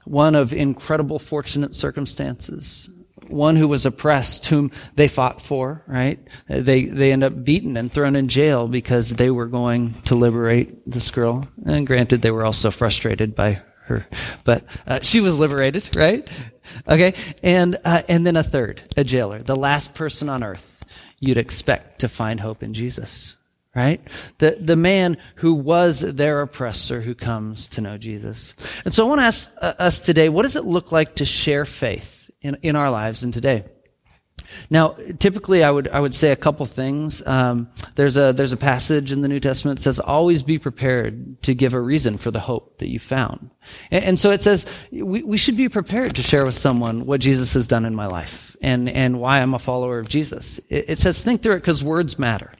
One 0.04 0.34
of 0.34 0.52
incredible 0.52 1.18
fortunate 1.18 1.74
circumstances. 1.74 2.90
One 3.28 3.56
who 3.56 3.68
was 3.68 3.86
oppressed, 3.86 4.46
whom 4.46 4.72
they 4.94 5.08
fought 5.08 5.40
for, 5.40 5.82
right? 5.86 6.18
They, 6.48 6.84
they 6.84 7.12
end 7.12 7.24
up 7.24 7.44
beaten 7.44 7.76
and 7.78 7.90
thrown 7.90 8.14
in 8.14 8.28
jail 8.28 8.68
because 8.68 9.10
they 9.10 9.30
were 9.30 9.46
going 9.46 9.94
to 10.02 10.16
liberate 10.16 10.90
this 10.90 11.10
girl. 11.10 11.48
And 11.64 11.86
granted, 11.86 12.20
they 12.20 12.30
were 12.30 12.44
also 12.44 12.70
frustrated 12.70 13.34
by 13.34 13.62
her, 13.92 14.06
but 14.44 14.64
uh, 14.86 15.00
she 15.00 15.20
was 15.20 15.38
liberated, 15.38 15.96
right? 15.96 16.26
Okay, 16.88 17.14
and 17.42 17.76
uh, 17.84 18.02
and 18.08 18.26
then 18.26 18.36
a 18.36 18.42
third, 18.42 18.82
a 18.96 19.04
jailer, 19.04 19.42
the 19.42 19.56
last 19.56 19.94
person 19.94 20.28
on 20.28 20.42
earth 20.42 20.72
you'd 21.22 21.38
expect 21.38 22.00
to 22.00 22.08
find 22.08 22.40
hope 22.40 22.64
in 22.64 22.74
Jesus, 22.74 23.36
right? 23.74 24.00
The 24.38 24.58
the 24.60 24.76
man 24.76 25.16
who 25.36 25.54
was 25.54 26.00
their 26.00 26.40
oppressor 26.42 27.00
who 27.00 27.14
comes 27.14 27.68
to 27.68 27.80
know 27.80 27.96
Jesus. 27.96 28.54
And 28.84 28.92
so 28.92 29.06
I 29.06 29.08
want 29.08 29.20
to 29.20 29.26
ask 29.26 29.50
uh, 29.60 29.74
us 29.78 30.00
today, 30.00 30.28
what 30.28 30.42
does 30.42 30.56
it 30.56 30.64
look 30.64 30.90
like 30.90 31.16
to 31.16 31.24
share 31.24 31.64
faith 31.64 32.30
in 32.40 32.58
in 32.62 32.76
our 32.76 32.90
lives 32.90 33.22
and 33.22 33.32
today? 33.32 33.64
Now, 34.70 34.96
typically, 35.18 35.62
I 35.62 35.70
would 35.70 35.88
I 35.88 36.00
would 36.00 36.14
say 36.14 36.32
a 36.32 36.36
couple 36.36 36.66
things. 36.66 37.26
Um, 37.26 37.68
there's 37.94 38.16
a 38.16 38.32
there's 38.32 38.52
a 38.52 38.56
passage 38.56 39.12
in 39.12 39.22
the 39.22 39.28
New 39.28 39.40
Testament 39.40 39.78
that 39.78 39.82
says, 39.82 40.00
"Always 40.00 40.42
be 40.42 40.58
prepared 40.58 41.42
to 41.42 41.54
give 41.54 41.74
a 41.74 41.80
reason 41.80 42.18
for 42.18 42.30
the 42.30 42.40
hope 42.40 42.78
that 42.78 42.88
you 42.88 42.98
found." 42.98 43.50
And, 43.90 44.04
and 44.04 44.20
so 44.20 44.30
it 44.30 44.42
says 44.42 44.66
we, 44.90 45.22
we 45.22 45.36
should 45.36 45.56
be 45.56 45.68
prepared 45.68 46.16
to 46.16 46.22
share 46.22 46.44
with 46.44 46.54
someone 46.54 47.06
what 47.06 47.20
Jesus 47.20 47.54
has 47.54 47.68
done 47.68 47.84
in 47.84 47.94
my 47.94 48.06
life 48.06 48.56
and 48.60 48.88
and 48.88 49.20
why 49.20 49.40
I'm 49.40 49.54
a 49.54 49.58
follower 49.58 49.98
of 49.98 50.08
Jesus. 50.08 50.58
It, 50.68 50.90
it 50.90 50.98
says 50.98 51.22
think 51.22 51.42
through 51.42 51.54
it 51.54 51.60
because 51.60 51.84
words 51.84 52.18
matter. 52.18 52.52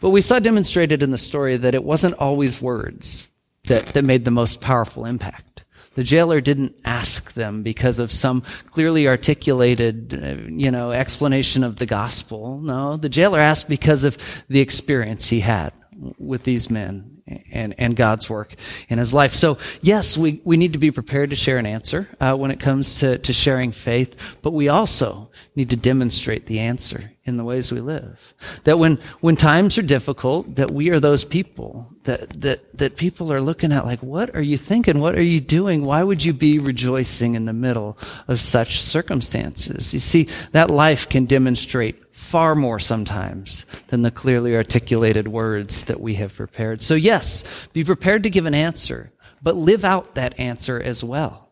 But 0.00 0.10
we 0.10 0.22
saw 0.22 0.38
demonstrated 0.38 1.02
in 1.02 1.10
the 1.10 1.18
story 1.18 1.56
that 1.56 1.74
it 1.74 1.84
wasn't 1.84 2.14
always 2.14 2.62
words 2.62 3.28
that 3.66 3.86
that 3.88 4.04
made 4.04 4.24
the 4.24 4.30
most 4.30 4.60
powerful 4.60 5.04
impact. 5.04 5.64
The 5.98 6.04
jailer 6.04 6.40
didn't 6.40 6.76
ask 6.84 7.32
them 7.32 7.64
because 7.64 7.98
of 7.98 8.12
some 8.12 8.42
clearly 8.70 9.08
articulated, 9.08 10.14
uh, 10.14 10.48
you 10.48 10.70
know, 10.70 10.92
explanation 10.92 11.64
of 11.64 11.74
the 11.74 11.86
gospel. 11.86 12.60
No, 12.60 12.96
the 12.96 13.08
jailer 13.08 13.40
asked 13.40 13.68
because 13.68 14.04
of 14.04 14.16
the 14.46 14.60
experience 14.60 15.28
he 15.28 15.40
had 15.40 15.72
with 16.16 16.44
these 16.44 16.70
men 16.70 17.17
and, 17.50 17.74
and 17.78 17.96
God's 17.96 18.28
work 18.28 18.54
in 18.88 18.98
his 18.98 19.12
life. 19.14 19.34
So 19.34 19.58
yes, 19.82 20.16
we, 20.16 20.40
we 20.44 20.56
need 20.56 20.72
to 20.72 20.78
be 20.78 20.90
prepared 20.90 21.30
to 21.30 21.36
share 21.36 21.58
an 21.58 21.66
answer 21.66 22.08
uh, 22.20 22.36
when 22.36 22.50
it 22.50 22.60
comes 22.60 23.00
to, 23.00 23.18
to 23.18 23.32
sharing 23.32 23.72
faith, 23.72 24.38
but 24.42 24.52
we 24.52 24.68
also 24.68 25.30
need 25.54 25.70
to 25.70 25.76
demonstrate 25.76 26.46
the 26.46 26.60
answer 26.60 27.12
in 27.24 27.36
the 27.36 27.44
ways 27.44 27.70
we 27.70 27.80
live. 27.80 28.34
That 28.64 28.78
when, 28.78 28.96
when 29.20 29.36
times 29.36 29.76
are 29.76 29.82
difficult, 29.82 30.54
that 30.56 30.70
we 30.70 30.88
are 30.90 30.98
those 30.98 31.24
people 31.24 31.92
that, 32.04 32.40
that, 32.40 32.78
that 32.78 32.96
people 32.96 33.32
are 33.32 33.40
looking 33.40 33.70
at 33.70 33.84
like, 33.84 34.02
what 34.02 34.34
are 34.34 34.42
you 34.42 34.56
thinking? 34.56 34.98
What 34.98 35.14
are 35.14 35.22
you 35.22 35.40
doing? 35.40 35.84
Why 35.84 36.02
would 36.02 36.24
you 36.24 36.32
be 36.32 36.58
rejoicing 36.58 37.34
in 37.34 37.44
the 37.44 37.52
middle 37.52 37.98
of 38.28 38.40
such 38.40 38.80
circumstances? 38.80 39.92
You 39.92 40.00
see, 40.00 40.28
that 40.52 40.70
life 40.70 41.08
can 41.08 41.26
demonstrate 41.26 42.02
far 42.18 42.56
more 42.56 42.80
sometimes 42.80 43.64
than 43.86 44.02
the 44.02 44.10
clearly 44.10 44.56
articulated 44.56 45.28
words 45.28 45.84
that 45.84 46.00
we 46.00 46.16
have 46.16 46.34
prepared. 46.34 46.82
So 46.82 46.94
yes, 46.94 47.68
be 47.72 47.84
prepared 47.84 48.24
to 48.24 48.30
give 48.30 48.44
an 48.44 48.54
answer, 48.54 49.12
but 49.40 49.56
live 49.56 49.84
out 49.84 50.16
that 50.16 50.38
answer 50.38 50.82
as 50.82 51.02
well. 51.02 51.48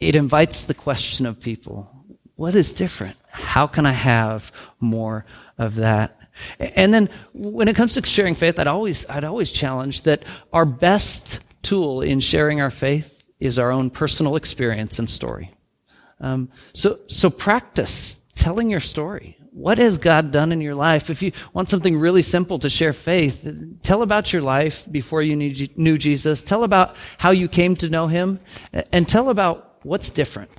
It 0.00 0.16
invites 0.16 0.62
the 0.62 0.74
question 0.74 1.26
of 1.26 1.38
people, 1.38 1.88
what 2.34 2.56
is 2.56 2.72
different? 2.72 3.18
How 3.28 3.66
can 3.66 3.84
I 3.84 3.92
have 3.92 4.50
more 4.80 5.26
of 5.58 5.76
that? 5.76 6.18
And 6.58 6.94
then 6.94 7.10
when 7.34 7.68
it 7.68 7.76
comes 7.76 7.94
to 7.94 8.04
sharing 8.04 8.34
faith, 8.34 8.58
I'd 8.58 8.66
always, 8.66 9.08
I'd 9.08 9.24
always 9.24 9.52
challenge 9.52 10.02
that 10.02 10.24
our 10.50 10.64
best 10.64 11.40
tool 11.60 12.00
in 12.00 12.20
sharing 12.20 12.62
our 12.62 12.70
faith 12.70 13.22
is 13.38 13.58
our 13.58 13.70
own 13.70 13.90
personal 13.90 14.36
experience 14.36 14.98
and 14.98 15.10
story. 15.10 15.52
Um, 16.20 16.48
so, 16.72 17.00
so 17.06 17.28
practice 17.28 18.20
telling 18.34 18.70
your 18.70 18.80
story 18.80 19.36
what 19.52 19.78
has 19.78 19.98
God 19.98 20.30
done 20.30 20.52
in 20.52 20.60
your 20.60 20.74
life? 20.74 21.10
If 21.10 21.22
you 21.22 21.32
want 21.52 21.68
something 21.68 21.98
really 21.98 22.22
simple 22.22 22.58
to 22.60 22.70
share 22.70 22.92
faith, 22.92 23.46
tell 23.82 24.02
about 24.02 24.32
your 24.32 24.42
life 24.42 24.86
before 24.90 25.22
you 25.22 25.36
knew 25.36 25.98
Jesus. 25.98 26.42
Tell 26.42 26.64
about 26.64 26.96
how 27.18 27.30
you 27.30 27.48
came 27.48 27.76
to 27.76 27.88
know 27.88 28.06
him 28.06 28.40
and 28.92 29.08
tell 29.08 29.28
about 29.28 29.78
what's 29.82 30.10
different 30.10 30.50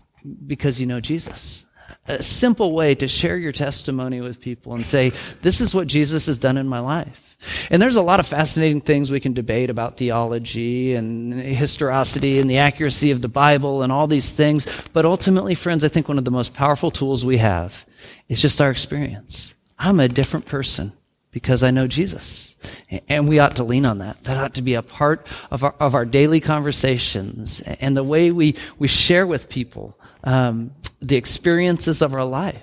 because 0.45 0.79
you 0.79 0.87
know 0.87 0.99
Jesus. 0.99 1.65
A 2.07 2.21
simple 2.21 2.73
way 2.73 2.95
to 2.95 3.07
share 3.07 3.37
your 3.37 3.51
testimony 3.51 4.21
with 4.21 4.41
people 4.41 4.73
and 4.73 4.85
say, 4.85 5.11
this 5.41 5.61
is 5.61 5.73
what 5.73 5.87
Jesus 5.87 6.25
has 6.25 6.39
done 6.39 6.57
in 6.57 6.67
my 6.67 6.79
life. 6.79 7.37
And 7.69 7.81
there's 7.81 7.95
a 7.95 8.01
lot 8.01 8.19
of 8.19 8.27
fascinating 8.27 8.81
things 8.81 9.11
we 9.11 9.19
can 9.19 9.33
debate 9.33 9.69
about 9.69 9.97
theology 9.97 10.95
and 10.95 11.33
historicity 11.33 12.39
and 12.39 12.49
the 12.49 12.57
accuracy 12.57 13.11
of 13.11 13.21
the 13.21 13.27
Bible 13.27 13.83
and 13.83 13.91
all 13.91 14.07
these 14.07 14.31
things. 14.31 14.67
But 14.93 15.05
ultimately, 15.05 15.55
friends, 15.55 15.83
I 15.83 15.87
think 15.87 16.07
one 16.07 16.17
of 16.17 16.25
the 16.25 16.31
most 16.31 16.53
powerful 16.53 16.91
tools 16.91 17.25
we 17.25 17.37
have 17.37 17.85
is 18.27 18.41
just 18.41 18.61
our 18.61 18.71
experience. 18.71 19.55
I'm 19.77 19.99
a 19.99 20.07
different 20.07 20.45
person 20.45 20.93
because 21.31 21.63
I 21.63 21.71
know 21.71 21.87
Jesus. 21.87 22.55
And 23.07 23.27
we 23.27 23.39
ought 23.39 23.55
to 23.55 23.63
lean 23.63 23.85
on 23.85 23.99
that. 23.99 24.23
That 24.25 24.37
ought 24.37 24.55
to 24.55 24.61
be 24.61 24.75
a 24.75 24.81
part 24.81 25.27
of 25.49 25.63
our, 25.63 25.73
of 25.79 25.95
our 25.95 26.05
daily 26.05 26.39
conversations 26.39 27.61
and 27.61 27.95
the 27.95 28.03
way 28.03 28.31
we, 28.31 28.57
we 28.77 28.87
share 28.87 29.25
with 29.25 29.49
people 29.49 29.97
um, 30.23 30.71
the 30.99 31.15
experiences 31.15 32.01
of 32.01 32.13
our 32.13 32.25
life 32.25 32.61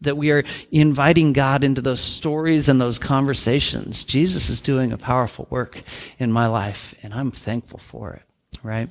that 0.00 0.16
we 0.16 0.30
are 0.30 0.44
inviting 0.70 1.32
God 1.32 1.64
into 1.64 1.80
those 1.80 2.00
stories 2.00 2.68
and 2.68 2.80
those 2.80 2.98
conversations. 2.98 4.04
Jesus 4.04 4.50
is 4.50 4.60
doing 4.60 4.92
a 4.92 4.98
powerful 4.98 5.46
work 5.50 5.82
in 6.18 6.30
my 6.30 6.46
life, 6.46 6.94
and 7.02 7.12
I'm 7.12 7.30
thankful 7.30 7.80
for 7.80 8.12
it, 8.14 8.22
right? 8.62 8.88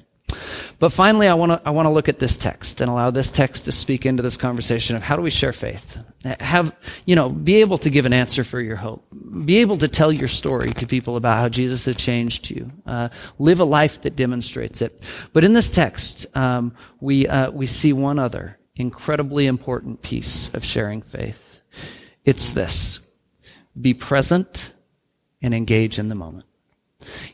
But 0.80 0.90
finally, 0.90 1.28
I 1.28 1.34
want 1.34 1.52
to 1.52 1.62
I 1.68 1.72
want 1.72 1.88
to 1.88 1.90
look 1.90 2.08
at 2.08 2.20
this 2.20 2.38
text 2.38 2.82
and 2.82 2.90
allow 2.90 3.10
this 3.10 3.32
text 3.32 3.66
to 3.66 3.72
speak 3.72 4.06
into 4.06 4.22
this 4.22 4.38
conversation 4.38 4.96
of 4.96 5.02
how 5.02 5.16
do 5.16 5.24
we 5.24 5.32
share 5.32 5.54
faith? 5.54 5.98
Have 6.40 6.76
you 7.06 7.16
know, 7.16 7.30
be 7.30 7.58
able 7.58 7.80
to 7.80 7.90
give 7.90 8.06
an 8.06 8.14
answer 8.14 8.44
for 8.44 8.62
your 8.62 8.76
hope. 8.76 9.04
Be 9.46 9.58
able 9.58 9.78
to 9.78 9.88
tell 9.88 10.12
your 10.12 10.28
story 10.28 10.74
to 10.74 10.86
people 10.86 11.16
about 11.16 11.40
how 11.40 11.50
Jesus 11.50 11.86
has 11.86 11.96
changed 11.96 12.52
you. 12.52 12.72
Uh, 12.86 13.10
live 13.40 13.60
a 13.60 13.66
life 13.66 14.02
that 14.02 14.16
demonstrates 14.16 14.82
it. 14.82 15.10
But 15.34 15.44
in 15.44 15.54
this 15.54 15.72
text, 15.72 16.28
um, 16.36 16.76
we 17.00 17.28
uh, 17.28 17.50
we 17.52 17.66
see 17.66 17.94
one 17.94 18.20
other 18.20 18.60
incredibly 18.76 19.48
important 19.48 20.04
piece 20.04 20.54
of 20.54 20.64
sharing 20.64 21.02
faith. 21.02 21.62
It's 22.24 22.52
this 22.52 23.00
be 23.80 23.94
present 23.94 24.74
and 25.42 25.54
engage 25.54 26.00
in 26.00 26.10
the 26.10 26.16
moment. 26.16 26.46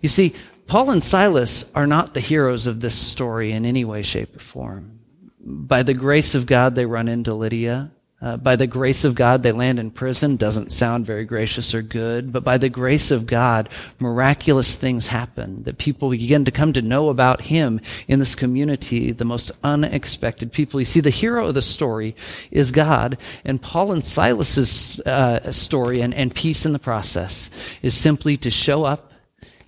You 0.02 0.10
see, 0.10 0.34
Paul 0.68 0.92
and 0.92 1.04
Silas 1.04 1.70
are 1.74 1.88
not 1.88 2.14
the 2.14 2.20
heroes 2.20 2.68
of 2.68 2.80
this 2.80 2.96
story 2.96 3.52
in 3.52 3.66
any 3.66 3.86
way, 3.86 4.02
shape, 4.02 4.36
or 4.36 4.40
form. 4.40 5.00
By 5.40 5.84
the 5.84 5.94
grace 5.94 6.36
of 6.36 6.46
God, 6.46 6.76
they 6.76 6.86
run 6.86 7.08
into 7.08 7.34
Lydia. 7.34 7.92
Uh, 8.22 8.38
by 8.38 8.56
the 8.56 8.68
grace 8.68 9.04
of 9.04 9.16
God, 9.16 9.44
they 9.44 9.52
land 9.52 9.80
in 9.80 9.92
prison. 9.92 10.38
Doesn't 10.38 10.72
sound 10.72 11.06
very 11.06 11.26
gracious 11.26 11.76
or 11.76 11.82
good, 11.82 12.32
but 12.32 12.46
by 12.46 12.58
the 12.58 12.70
grace 12.70 13.12
of 13.12 13.28
God, 13.28 13.68
miraculous 14.00 14.78
things 14.78 15.08
happen 15.08 15.64
that 15.64 15.78
people 15.78 16.10
begin 16.10 16.46
to 16.46 16.52
come 16.52 16.72
to 16.72 16.82
know 16.82 17.10
about 17.10 17.42
Him 17.42 17.82
in 18.08 18.20
this 18.20 18.34
community, 18.34 19.12
the 19.12 19.26
most 19.26 19.52
unexpected 19.62 20.54
people. 20.54 20.80
You 20.80 20.86
see, 20.86 21.02
the 21.02 21.10
hero 21.10 21.48
of 21.48 21.54
the 21.54 21.62
story 21.62 22.16
is 22.50 22.72
God, 22.72 23.18
and 23.44 23.62
Paul 23.62 23.92
and 23.92 24.06
Silas's 24.06 25.02
uh, 25.02 25.52
story 25.52 26.00
and, 26.00 26.14
and 26.14 26.34
piece 26.34 26.66
in 26.66 26.72
the 26.72 26.80
process 26.80 27.50
is 27.82 27.94
simply 27.94 28.38
to 28.38 28.50
show 28.50 28.86
up 28.86 29.13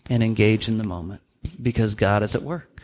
and 0.10 0.24
engage 0.24 0.68
in 0.68 0.78
the 0.78 0.84
moment 0.84 1.22
because 1.62 1.96
God 1.96 2.24
is 2.24 2.36
at 2.36 2.44
work. 2.44 2.84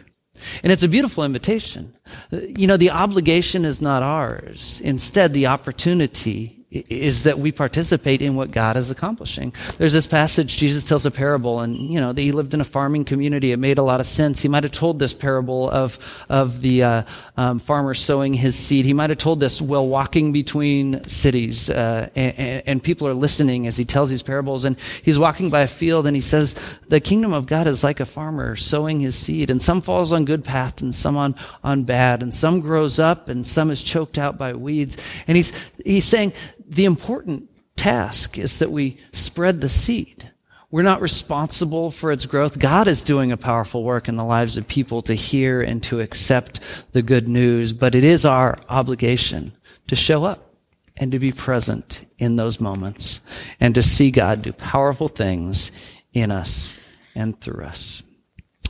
And 0.64 0.72
it's 0.72 0.84
a 0.84 0.88
beautiful 0.88 1.24
invitation. 1.24 1.94
You 2.32 2.68
know, 2.68 2.78
the 2.78 2.92
obligation 2.92 3.66
is 3.66 3.82
not 3.82 4.02
ours. 4.02 4.80
Instead, 4.82 5.34
the 5.34 5.48
opportunity 5.48 6.61
is 6.72 7.24
that 7.24 7.38
we 7.38 7.52
participate 7.52 8.22
in 8.22 8.36
what 8.36 8.50
God 8.50 8.78
is 8.78 8.90
accomplishing. 8.90 9.54
There's 9.78 9.92
this 9.92 10.08
passage, 10.08 10.56
Jesus 10.56 10.86
tells 10.86 11.06
a 11.06 11.12
parable, 11.12 11.60
and, 11.60 11.76
you 11.76 12.00
know, 12.00 12.14
he 12.14 12.32
lived 12.32 12.54
in 12.54 12.62
a 12.62 12.66
farming 12.66 13.04
community. 13.04 13.52
It 13.52 13.58
made 13.58 13.78
a 13.78 13.84
lot 13.84 14.00
of 14.00 14.06
sense. 14.06 14.42
He 14.42 14.48
might 14.48 14.64
have 14.64 14.72
told 14.72 14.98
this 14.98 15.14
parable 15.14 15.70
of, 15.70 16.00
of 16.30 16.62
the 16.62 16.84
uh, 16.84 17.04
um, 17.36 17.60
farmer 17.60 17.94
sowing 17.94 18.34
his 18.34 18.56
seed. 18.56 18.86
He 18.86 18.94
might 18.94 19.10
have 19.10 19.20
told 19.20 19.42
this 19.42 19.62
while 19.62 19.86
walking 19.86 20.32
between 20.32 21.04
cities, 21.10 21.70
uh, 21.70 22.10
and, 22.16 22.64
and 22.66 22.84
people 22.84 23.06
are 23.06 23.14
listening 23.14 23.68
as 23.68 23.76
he 23.76 23.84
tells 23.84 24.10
these 24.10 24.24
parables. 24.24 24.64
And 24.64 24.80
he's 25.04 25.20
walking 25.20 25.50
by 25.50 25.62
a 25.62 25.68
field, 25.68 26.08
and 26.08 26.16
he 26.16 26.22
says, 26.22 26.56
the 26.88 27.02
kingdom 27.02 27.34
of 27.34 27.48
God 27.48 27.68
is 27.68 27.84
like 27.84 28.00
a 28.00 28.06
farmer 28.06 28.56
sowing 28.56 29.02
his 29.02 29.16
seed, 29.16 29.50
and 29.50 29.62
some 29.62 29.82
falls 29.82 30.14
on 30.14 30.24
good 30.24 30.46
path, 30.46 30.82
and 30.82 30.96
some 30.96 31.18
on, 31.18 31.36
on 31.66 31.84
bad, 31.84 32.24
and 32.24 32.34
some 32.34 32.62
grows 32.62 32.98
up, 32.98 33.28
and 33.28 33.46
some 33.46 33.72
is 33.72 33.82
choked 33.82 34.18
out 34.18 34.38
by 34.38 34.54
weeds. 34.54 34.96
And 35.28 35.36
he's, 35.36 35.52
he's 35.84 36.06
saying, 36.06 36.32
the 36.72 36.86
important 36.86 37.50
task 37.76 38.38
is 38.38 38.60
that 38.60 38.72
we 38.72 38.98
spread 39.12 39.60
the 39.60 39.70
seed. 39.70 40.32
We're 40.72 40.84
not 40.84 41.02
responsible 41.02 41.92
for 41.92 42.14
its 42.14 42.26
growth. 42.26 42.58
God 42.58 42.88
is 42.88 43.04
doing 43.04 43.34
a 43.34 43.38
powerful 43.38 43.84
work 43.84 44.08
in 44.08 44.16
the 44.16 44.24
lives 44.24 44.56
of 44.56 44.70
people 44.70 45.02
to 45.04 45.14
hear 45.14 45.62
and 45.62 45.84
to 45.84 46.00
accept 46.00 46.62
the 46.94 47.02
good 47.02 47.28
news, 47.28 47.74
but 47.74 47.94
it 47.94 48.06
is 48.06 48.26
our 48.26 48.58
obligation 48.70 49.52
to 49.88 49.98
show 49.98 50.24
up 50.24 50.54
and 50.96 51.12
to 51.12 51.20
be 51.20 51.34
present 51.34 52.06
in 52.18 52.38
those 52.38 52.62
moments 52.62 53.20
and 53.60 53.76
to 53.76 53.82
see 53.82 54.10
God 54.10 54.42
do 54.42 54.54
powerful 54.54 55.10
things 55.10 55.72
in 56.14 56.32
us 56.32 56.74
and 57.16 57.40
through 57.42 57.66
us. 57.66 58.02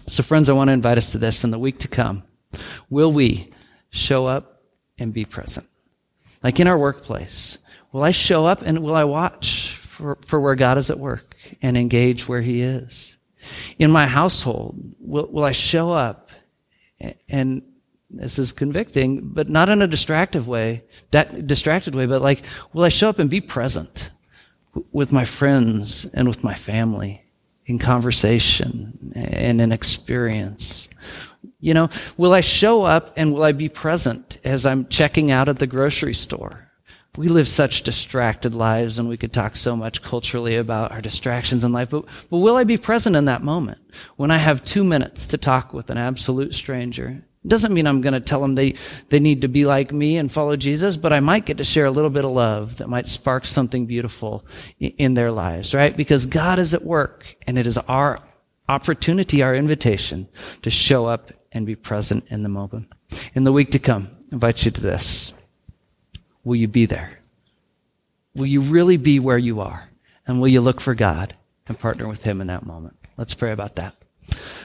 So 0.07 0.23
friends, 0.23 0.49
I 0.49 0.53
want 0.53 0.69
to 0.69 0.73
invite 0.73 0.97
us 0.97 1.11
to 1.11 1.19
this 1.19 1.43
in 1.43 1.51
the 1.51 1.59
week 1.59 1.79
to 1.79 1.87
come. 1.87 2.23
Will 2.89 3.11
we 3.11 3.51
show 3.91 4.25
up 4.25 4.63
and 4.97 5.13
be 5.13 5.23
present? 5.23 5.67
Like 6.43 6.59
in 6.59 6.67
our 6.67 6.77
workplace, 6.77 7.59
Will 7.91 8.03
I 8.03 8.11
show 8.11 8.45
up 8.45 8.61
and 8.61 8.79
will 8.79 8.95
I 8.95 9.03
watch 9.03 9.75
for, 9.75 10.17
for 10.25 10.39
where 10.39 10.55
God 10.55 10.77
is 10.77 10.89
at 10.89 10.99
work 10.99 11.35
and 11.61 11.77
engage 11.77 12.27
where 12.27 12.41
He 12.41 12.61
is? 12.61 13.17
In 13.79 13.91
my 13.91 14.07
household, 14.07 14.77
will, 14.99 15.27
will 15.27 15.43
I 15.43 15.51
show 15.51 15.91
up 15.91 16.29
and 17.27 17.63
this 18.09 18.37
is 18.37 18.51
convicting, 18.51 19.21
but 19.23 19.49
not 19.49 19.69
in 19.69 19.81
a 19.81 19.87
distractive 19.87 20.47
way, 20.47 20.83
that 21.11 21.47
distracted 21.47 21.95
way, 21.95 22.05
but 22.05 22.21
like, 22.21 22.43
will 22.73 22.83
I 22.83 22.89
show 22.89 23.09
up 23.09 23.19
and 23.19 23.29
be 23.29 23.41
present 23.41 24.11
with 24.91 25.11
my 25.11 25.25
friends 25.25 26.05
and 26.13 26.27
with 26.27 26.43
my 26.43 26.53
family 26.53 27.23
in 27.65 27.79
conversation 27.79 29.13
and 29.15 29.61
in 29.61 29.71
experience? 29.71 30.89
You 31.59 31.73
know, 31.73 31.89
will 32.17 32.33
I 32.33 32.41
show 32.41 32.83
up 32.83 33.13
and 33.15 33.33
will 33.33 33.43
I 33.43 33.53
be 33.53 33.69
present 33.69 34.37
as 34.43 34.65
I'm 34.65 34.87
checking 34.87 35.31
out 35.31 35.47
at 35.47 35.59
the 35.59 35.67
grocery 35.67 36.13
store? 36.13 36.70
We 37.17 37.27
live 37.27 37.47
such 37.47 37.81
distracted 37.81 38.55
lives 38.55 38.97
and 38.97 39.09
we 39.09 39.17
could 39.17 39.33
talk 39.33 39.57
so 39.57 39.75
much 39.75 40.01
culturally 40.01 40.55
about 40.55 40.91
our 40.91 41.01
distractions 41.01 41.63
in 41.63 41.73
life, 41.73 41.89
but, 41.89 42.05
but 42.29 42.37
will 42.37 42.55
I 42.55 42.63
be 42.63 42.77
present 42.77 43.15
in 43.17 43.25
that 43.25 43.43
moment 43.43 43.79
when 44.15 44.31
I 44.31 44.37
have 44.37 44.63
two 44.63 44.83
minutes 44.83 45.27
to 45.27 45.37
talk 45.37 45.73
with 45.73 45.89
an 45.89 45.97
absolute 45.97 46.55
stranger? 46.55 47.21
It 47.43 47.47
doesn't 47.47 47.73
mean 47.73 47.85
I'm 47.87 48.01
going 48.01 48.13
to 48.13 48.21
tell 48.21 48.41
them 48.41 48.55
they, 48.55 48.75
they 49.09 49.19
need 49.19 49.41
to 49.41 49.49
be 49.49 49.65
like 49.65 49.91
me 49.91 50.17
and 50.17 50.31
follow 50.31 50.55
Jesus, 50.55 50.95
but 50.95 51.11
I 51.11 51.19
might 51.19 51.45
get 51.45 51.57
to 51.57 51.63
share 51.65 51.85
a 51.85 51.91
little 51.91 52.11
bit 52.11 52.23
of 52.23 52.31
love 52.31 52.77
that 52.77 52.87
might 52.87 53.07
spark 53.07 53.45
something 53.45 53.87
beautiful 53.87 54.45
in 54.79 55.15
their 55.15 55.31
lives, 55.31 55.73
right? 55.73 55.95
Because 55.95 56.25
God 56.27 56.59
is 56.59 56.73
at 56.73 56.83
work 56.83 57.35
and 57.45 57.57
it 57.57 57.67
is 57.67 57.77
our 57.77 58.21
opportunity, 58.69 59.41
our 59.41 59.55
invitation 59.55 60.29
to 60.61 60.69
show 60.69 61.07
up 61.07 61.33
and 61.51 61.65
be 61.65 61.75
present 61.75 62.23
in 62.29 62.43
the 62.43 62.49
moment. 62.49 62.87
In 63.33 63.43
the 63.43 63.51
week 63.51 63.71
to 63.71 63.79
come, 63.79 64.07
I 64.31 64.35
invite 64.35 64.63
you 64.63 64.71
to 64.71 64.81
this. 64.81 65.33
Will 66.43 66.55
you 66.55 66.67
be 66.67 66.85
there? 66.85 67.19
Will 68.35 68.47
you 68.47 68.61
really 68.61 68.97
be 68.97 69.19
where 69.19 69.37
you 69.37 69.61
are? 69.61 69.89
And 70.25 70.39
will 70.39 70.47
you 70.47 70.61
look 70.61 70.79
for 70.79 70.95
God 70.95 71.35
and 71.67 71.77
partner 71.77 72.07
with 72.07 72.23
Him 72.23 72.41
in 72.41 72.47
that 72.47 72.65
moment? 72.65 72.97
Let's 73.17 73.33
pray 73.33 73.51
about 73.51 73.75
that. 73.75 73.95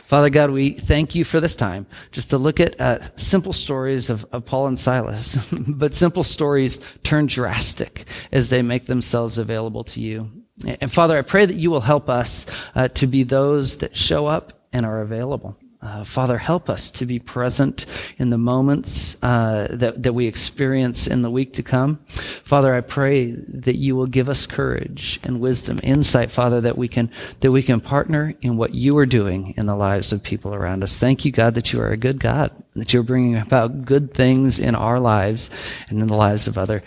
Father 0.06 0.30
God, 0.30 0.50
we 0.50 0.70
thank 0.70 1.16
you 1.16 1.24
for 1.24 1.40
this 1.40 1.56
time 1.56 1.86
just 2.12 2.30
to 2.30 2.38
look 2.38 2.60
at 2.60 2.80
uh, 2.80 3.00
simple 3.16 3.52
stories 3.52 4.08
of, 4.08 4.24
of 4.30 4.44
Paul 4.44 4.68
and 4.68 4.78
Silas, 4.78 5.52
but 5.68 5.94
simple 5.94 6.22
stories 6.22 6.78
turn 7.02 7.26
drastic 7.26 8.04
as 8.30 8.48
they 8.48 8.62
make 8.62 8.86
themselves 8.86 9.38
available 9.38 9.82
to 9.84 10.00
you. 10.00 10.30
And 10.64 10.92
Father, 10.92 11.18
I 11.18 11.22
pray 11.22 11.44
that 11.44 11.56
you 11.56 11.70
will 11.70 11.80
help 11.80 12.08
us 12.08 12.46
uh, 12.74 12.88
to 12.88 13.06
be 13.06 13.24
those 13.24 13.78
that 13.78 13.96
show 13.96 14.26
up 14.26 14.52
and 14.72 14.86
are 14.86 15.00
available. 15.00 15.56
Uh, 15.86 16.02
Father, 16.02 16.36
help 16.36 16.68
us 16.68 16.90
to 16.90 17.06
be 17.06 17.20
present 17.20 17.86
in 18.18 18.30
the 18.30 18.38
moments 18.38 19.22
uh, 19.22 19.68
that, 19.70 20.02
that 20.02 20.14
we 20.14 20.26
experience 20.26 21.06
in 21.06 21.22
the 21.22 21.30
week 21.30 21.52
to 21.52 21.62
come. 21.62 21.98
Father, 22.08 22.74
I 22.74 22.80
pray 22.80 23.30
that 23.30 23.76
you 23.76 23.94
will 23.94 24.08
give 24.08 24.28
us 24.28 24.48
courage 24.48 25.20
and 25.22 25.38
wisdom, 25.40 25.78
insight, 25.84 26.32
Father, 26.32 26.60
that 26.62 26.76
we 26.76 26.88
can 26.88 27.08
that 27.38 27.52
we 27.52 27.62
can 27.62 27.80
partner 27.80 28.34
in 28.42 28.56
what 28.56 28.74
you 28.74 28.98
are 28.98 29.06
doing 29.06 29.54
in 29.56 29.66
the 29.66 29.76
lives 29.76 30.12
of 30.12 30.24
people 30.24 30.52
around 30.52 30.82
us. 30.82 30.98
Thank 30.98 31.24
you, 31.24 31.30
God, 31.30 31.54
that 31.54 31.72
you 31.72 31.80
are 31.80 31.90
a 31.90 31.96
good 31.96 32.18
God, 32.18 32.50
that 32.74 32.92
you're 32.92 33.04
bringing 33.04 33.36
about 33.36 33.84
good 33.84 34.12
things 34.12 34.58
in 34.58 34.74
our 34.74 34.98
lives 34.98 35.50
and 35.88 36.00
in 36.00 36.08
the 36.08 36.16
lives 36.16 36.48
of 36.48 36.58
other. 36.58 36.82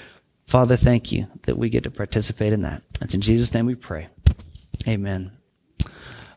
Father, 0.46 0.76
thank 0.76 1.14
you 1.14 1.26
that 1.44 1.58
we 1.58 1.70
get 1.70 1.84
to 1.86 1.92
participate 1.92 2.52
in 2.52 2.64
that. 2.64 2.84
It's 3.00 3.14
in 3.14 3.22
Jesus' 3.22 3.54
name 3.54 3.66
we 3.66 3.76
pray. 3.76 4.10
Amen. 4.86 5.39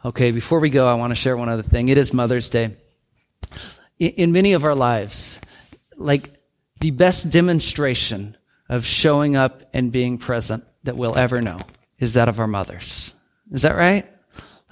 Okay, 0.05 0.33
before 0.33 0.59
we 0.59 0.69
go, 0.69 0.89
I 0.89 0.95
want 0.95 1.13
to 1.13 1.15
share 1.15 1.37
one 1.37 1.49
other 1.49 1.63
thing. 1.63 1.89
It 1.89 1.97
is 1.97 2.13
Mother's 2.13 2.51
Day. 2.51 2.77
In 4.01 4.33
many 4.33 4.55
of 4.55 4.65
our 4.65 4.75
lives, 4.75 5.39
like 5.97 6.33
the 6.81 6.91
best 6.91 7.31
demonstration 7.31 8.37
of 8.69 8.85
showing 8.85 9.37
up 9.37 9.63
and 9.73 9.93
being 9.93 10.19
present 10.19 10.65
that 10.83 10.97
we'll 10.97 11.17
ever 11.17 11.41
know 11.41 11.61
is 12.01 12.15
that 12.15 12.29
of 12.29 12.41
our 12.41 12.49
mothers. 12.49 13.15
Is 13.53 13.63
that 13.63 13.77
right? 13.77 14.11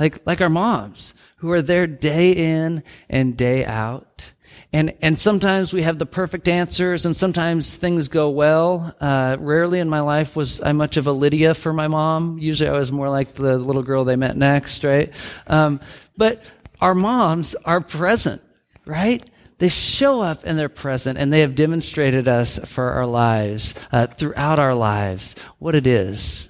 Like, 0.01 0.27
like 0.27 0.41
our 0.41 0.49
moms 0.49 1.15
who 1.37 1.53
are 1.53 1.63
there 1.63 1.87
day 1.87 2.33
in 2.33 2.83
and 3.09 3.37
day 3.37 3.65
out 3.65 4.33
and, 4.73 4.95
and 5.03 5.19
sometimes 5.19 5.73
we 5.73 5.83
have 5.83 5.99
the 5.99 6.07
perfect 6.07 6.47
answers 6.47 7.05
and 7.05 7.17
sometimes 7.17 7.75
things 7.75 8.09
go 8.09 8.31
well. 8.31 8.95
Uh, 9.01 9.37
rarely 9.41 9.81
in 9.81 9.89
my 9.89 10.01
life 10.01 10.37
was 10.37 10.63
I 10.63 10.73
much 10.73 10.97
of 10.97 11.09
a 11.09 11.13
Lydia 11.13 11.55
for 11.55 11.73
my 11.73 11.89
mom. 11.89 12.39
Usually 12.39 12.71
I 12.71 12.79
was 12.79 12.93
more 12.93 13.09
like 13.09 13.35
the 13.35 13.59
little 13.59 13.83
girl 13.83 14.05
they 14.05 14.17
met 14.17 14.37
next, 14.37 14.85
right? 14.85 15.13
Um, 15.49 15.81
but 16.17 16.49
our 16.81 16.95
moms 16.95 17.57
are 17.65 17.81
present, 17.81 18.43
right? 18.87 19.29
They 19.59 19.69
show 19.69 20.21
up 20.21 20.43
and 20.45 20.57
they're 20.57 20.69
present 20.69 21.19
and 21.19 21.33
they 21.33 21.41
have 21.41 21.55
demonstrated 21.57 22.29
us 22.29 22.59
for 22.61 22.93
our 22.93 23.07
lives, 23.07 23.75
uh, 23.91 24.07
throughout 24.07 24.59
our 24.61 24.75
lives, 24.75 25.35
what 25.59 25.75
it 25.75 25.87
is 25.87 26.49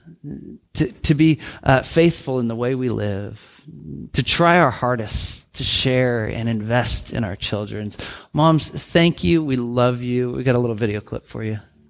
to, 0.74 0.90
to 0.90 1.14
be 1.14 1.40
uh, 1.62 1.82
faithful 1.82 2.38
in 2.40 2.48
the 2.48 2.54
way 2.54 2.74
we 2.74 2.88
live, 2.88 3.62
to 4.12 4.22
try 4.22 4.58
our 4.58 4.70
hardest 4.70 5.52
to 5.54 5.64
share 5.64 6.26
and 6.26 6.48
invest 6.48 7.12
in 7.12 7.24
our 7.24 7.36
children. 7.36 7.92
Moms, 8.32 8.68
thank 8.68 9.24
you. 9.24 9.42
We 9.42 9.56
love 9.56 10.02
you. 10.02 10.30
We 10.30 10.42
got 10.42 10.54
a 10.54 10.58
little 10.58 10.76
video 10.76 11.00
clip 11.00 11.26
for 11.26 11.42
you. 11.42 11.58